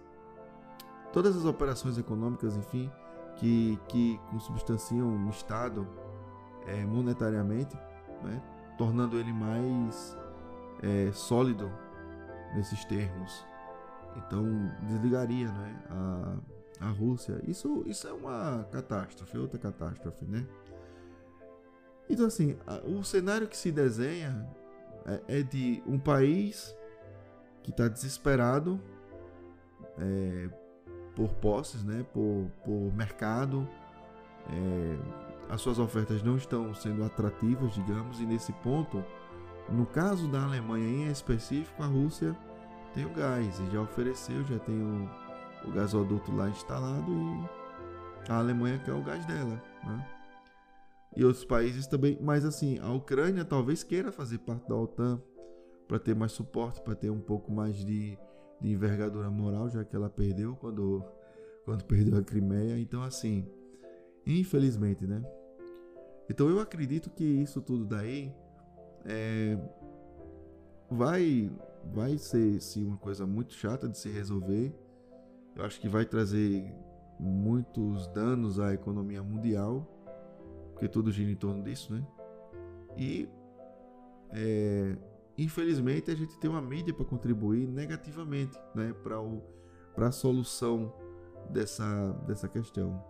todas 1.13 1.35
as 1.35 1.45
operações 1.45 1.97
econômicas, 1.97 2.57
enfim, 2.57 2.91
que, 3.35 3.79
que 3.87 4.19
consubstanciam 4.31 5.07
um 5.07 5.29
Estado 5.29 5.87
é, 6.65 6.83
monetariamente, 6.85 7.75
né, 8.23 8.41
tornando 8.81 9.19
ele 9.19 9.31
mais 9.31 10.17
é, 10.81 11.11
sólido 11.11 11.71
nesses 12.55 12.83
termos. 12.85 13.45
Então 14.17 14.43
desligaria 14.87 15.51
né, 15.51 15.83
a, 15.87 16.87
a 16.87 16.89
Rússia. 16.89 17.39
Isso, 17.47 17.83
isso 17.85 18.07
é 18.07 18.11
uma 18.11 18.67
catástrofe, 18.71 19.37
outra 19.37 19.59
catástrofe, 19.59 20.25
né? 20.25 20.47
Então, 22.09 22.25
assim, 22.25 22.57
o 22.83 23.03
cenário 23.03 23.47
que 23.47 23.55
se 23.55 23.71
desenha 23.71 24.49
é, 25.05 25.41
é 25.41 25.43
de 25.43 25.83
um 25.85 25.99
país 25.99 26.75
que 27.61 27.69
está 27.69 27.87
desesperado 27.87 28.81
é, 29.99 30.49
por 31.15 31.35
posses, 31.35 31.83
né, 31.83 32.03
por, 32.11 32.47
por 32.65 32.91
mercado. 32.95 33.69
É, 34.49 35.30
as 35.51 35.61
suas 35.61 35.77
ofertas 35.77 36.23
não 36.23 36.35
estão 36.37 36.73
sendo 36.73 37.03
atrativas, 37.03 37.73
digamos, 37.73 38.19
e 38.19 38.25
nesse 38.25 38.51
ponto, 38.53 39.03
no 39.69 39.85
caso 39.85 40.27
da 40.27 40.43
Alemanha 40.43 40.87
em 40.87 41.11
específico, 41.11 41.83
a 41.83 41.85
Rússia 41.85 42.35
tem 42.95 43.05
o 43.05 43.13
gás 43.13 43.59
e 43.59 43.71
já 43.71 43.81
ofereceu, 43.81 44.43
já 44.45 44.57
tem 44.57 44.81
o, 44.81 45.09
o 45.67 45.71
gasoduto 45.71 46.33
lá 46.33 46.49
instalado 46.49 47.11
e 47.11 48.31
a 48.31 48.37
Alemanha 48.37 48.79
quer 48.79 48.93
o 48.93 49.03
gás 49.03 49.25
dela. 49.25 49.61
Né? 49.83 50.05
e 51.15 51.23
outros 51.23 51.45
países 51.45 51.87
também. 51.87 52.17
Mas 52.21 52.45
assim, 52.45 52.79
a 52.79 52.91
Ucrânia 52.91 53.43
talvez 53.43 53.83
queira 53.83 54.11
fazer 54.11 54.39
parte 54.39 54.67
da 54.67 54.75
OTAN 54.75 55.21
para 55.87 55.99
ter 55.99 56.15
mais 56.15 56.31
suporte, 56.31 56.81
para 56.81 56.95
ter 56.95 57.09
um 57.09 57.19
pouco 57.19 57.51
mais 57.51 57.75
de, 57.75 58.17
de 58.59 58.71
envergadura 58.71 59.29
moral, 59.29 59.69
já 59.69 59.83
que 59.83 59.95
ela 59.95 60.09
perdeu 60.09 60.55
quando, 60.55 61.03
quando 61.65 61.83
perdeu 61.83 62.17
a 62.17 62.23
Crimeia. 62.23 62.79
Então, 62.79 63.03
assim, 63.03 63.45
infelizmente, 64.25 65.05
né? 65.05 65.21
Então 66.31 66.49
eu 66.49 66.61
acredito 66.61 67.09
que 67.09 67.25
isso 67.25 67.61
tudo 67.61 67.85
daí 67.85 68.33
é, 69.05 69.57
vai, 70.89 71.51
vai 71.93 72.17
ser 72.17 72.61
sim, 72.61 72.85
uma 72.85 72.97
coisa 72.97 73.27
muito 73.27 73.53
chata 73.53 73.87
de 73.89 73.97
se 73.97 74.09
resolver. 74.09 74.73
Eu 75.53 75.65
acho 75.65 75.81
que 75.81 75.89
vai 75.89 76.05
trazer 76.05 76.73
muitos 77.19 78.07
danos 78.07 78.61
à 78.61 78.73
economia 78.73 79.21
mundial 79.21 79.85
porque 80.71 80.87
tudo 80.87 81.11
gira 81.11 81.29
em 81.29 81.35
torno 81.35 81.61
disso, 81.61 81.93
né? 81.93 82.07
E 82.97 83.27
é, 84.31 84.95
infelizmente 85.37 86.09
a 86.09 86.15
gente 86.15 86.39
tem 86.39 86.49
uma 86.49 86.61
mídia 86.61 86.93
para 86.93 87.03
contribuir 87.03 87.67
negativamente, 87.67 88.57
né, 88.73 88.93
para 89.03 89.21
o 89.21 89.43
para 89.93 90.07
a 90.07 90.11
solução 90.11 90.91
dessa 91.49 92.13
dessa 92.25 92.47
questão. 92.47 93.03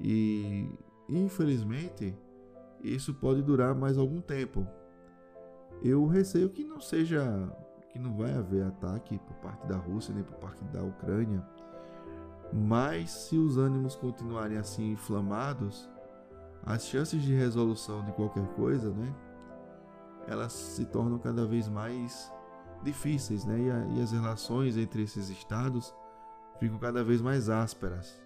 E 0.00 0.70
infelizmente 1.06 2.16
isso 2.82 3.14
pode 3.14 3.42
durar 3.42 3.74
mais 3.74 3.98
algum 3.98 4.20
tempo. 4.20 4.66
Eu 5.82 6.06
receio 6.06 6.50
que 6.50 6.64
não 6.64 6.80
seja 6.80 7.22
que 7.90 7.98
não 7.98 8.16
vai 8.16 8.32
haver 8.32 8.64
ataque 8.64 9.18
por 9.18 9.36
parte 9.36 9.66
da 9.66 9.76
Rússia 9.76 10.14
nem 10.14 10.22
por 10.22 10.36
parte 10.36 10.62
da 10.64 10.82
Ucrânia. 10.82 11.42
Mas 12.52 13.10
se 13.10 13.36
os 13.36 13.58
ânimos 13.58 13.96
continuarem 13.96 14.56
assim 14.56 14.92
inflamados, 14.92 15.88
as 16.62 16.86
chances 16.86 17.22
de 17.22 17.34
resolução 17.34 18.04
de 18.04 18.12
qualquer 18.12 18.46
coisa, 18.54 18.90
né, 18.90 19.14
elas 20.26 20.52
se 20.52 20.84
tornam 20.86 21.18
cada 21.18 21.46
vez 21.46 21.68
mais 21.68 22.32
difíceis, 22.82 23.44
né, 23.44 23.58
e, 23.58 23.70
a, 23.70 23.86
e 23.96 24.02
as 24.02 24.12
relações 24.12 24.76
entre 24.76 25.02
esses 25.02 25.28
estados 25.28 25.94
ficam 26.58 26.78
cada 26.78 27.04
vez 27.04 27.20
mais 27.20 27.48
ásperas. 27.48 28.20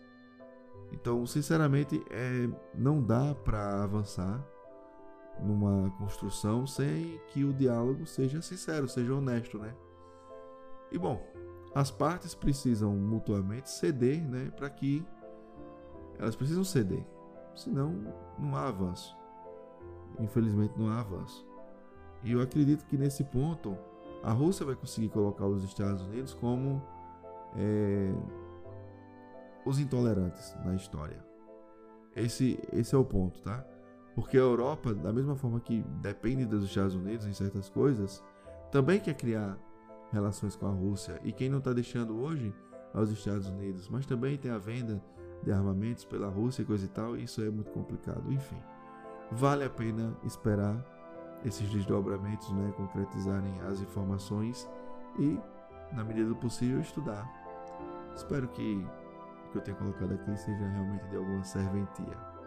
Então, 0.92 1.24
sinceramente, 1.26 2.02
é, 2.10 2.48
não 2.74 3.02
dá 3.02 3.34
para 3.34 3.82
avançar 3.82 4.44
numa 5.40 5.90
construção 5.98 6.66
sem 6.66 7.20
que 7.28 7.44
o 7.44 7.52
diálogo 7.52 8.04
seja 8.06 8.42
sincero, 8.42 8.88
seja 8.88 9.14
honesto, 9.14 9.58
né? 9.58 9.74
E 10.90 10.98
bom, 10.98 11.24
as 11.74 11.90
partes 11.90 12.34
precisam 12.34 12.94
mutuamente 12.94 13.70
ceder, 13.70 14.20
né, 14.28 14.50
para 14.56 14.68
que 14.68 15.06
elas 16.18 16.34
precisam 16.34 16.64
ceder 16.64 17.06
senão 17.54 18.14
não 18.38 18.56
há 18.56 18.68
avanço. 18.68 19.16
Infelizmente 20.18 20.74
não 20.76 20.88
há 20.88 21.00
avanço. 21.00 21.46
E 22.22 22.32
eu 22.32 22.40
acredito 22.40 22.84
que 22.86 22.96
nesse 22.96 23.24
ponto 23.24 23.76
a 24.22 24.32
Rússia 24.32 24.66
vai 24.66 24.74
conseguir 24.74 25.08
colocar 25.08 25.46
os 25.46 25.64
Estados 25.64 26.02
Unidos 26.02 26.34
como 26.34 26.82
é, 27.56 28.12
os 29.64 29.78
intolerantes 29.78 30.54
na 30.64 30.74
história. 30.74 31.24
Esse, 32.14 32.58
esse 32.72 32.94
é 32.94 32.98
o 32.98 33.04
ponto, 33.04 33.40
tá? 33.42 33.64
Porque 34.14 34.36
a 34.36 34.40
Europa, 34.40 34.92
da 34.94 35.12
mesma 35.12 35.36
forma 35.36 35.60
que 35.60 35.82
depende 36.02 36.44
dos 36.44 36.64
Estados 36.64 36.94
Unidos 36.94 37.26
em 37.26 37.32
certas 37.32 37.68
coisas, 37.68 38.22
também 38.70 38.98
quer 39.00 39.14
criar 39.14 39.56
relações 40.12 40.56
com 40.56 40.66
a 40.66 40.70
Rússia. 40.70 41.20
E 41.24 41.32
quem 41.32 41.48
não 41.48 41.58
está 41.58 41.72
deixando 41.72 42.20
hoje 42.20 42.52
é 42.92 42.98
os 42.98 43.10
Estados 43.10 43.48
Unidos. 43.48 43.88
Mas 43.88 44.06
também 44.06 44.36
tem 44.36 44.50
a 44.50 44.58
venda 44.58 45.02
de 45.42 45.52
armamentos 45.52 46.04
pela 46.04 46.28
Rússia 46.28 46.62
e 46.62 46.64
coisa 46.64 46.84
e 46.84 46.88
tal, 46.88 47.16
isso 47.16 47.40
é 47.40 47.48
muito 47.48 47.70
complicado. 47.70 48.30
Enfim, 48.30 48.60
vale 49.30 49.64
a 49.64 49.70
pena 49.70 50.14
esperar 50.24 50.84
esses 51.44 51.68
desdobramentos 51.70 52.50
né, 52.52 52.72
concretizarem 52.76 53.60
as 53.62 53.80
informações 53.80 54.68
e, 55.18 55.38
na 55.92 56.04
medida 56.04 56.28
do 56.28 56.36
possível, 56.36 56.80
estudar. 56.80 57.26
Espero 58.14 58.48
que 58.48 58.84
que 59.50 59.58
eu 59.58 59.62
tenha 59.62 59.76
colocado 59.76 60.14
aqui 60.14 60.36
seja 60.36 60.66
realmente 60.68 61.06
de 61.08 61.16
alguma 61.16 61.44
serventia. 61.44 62.39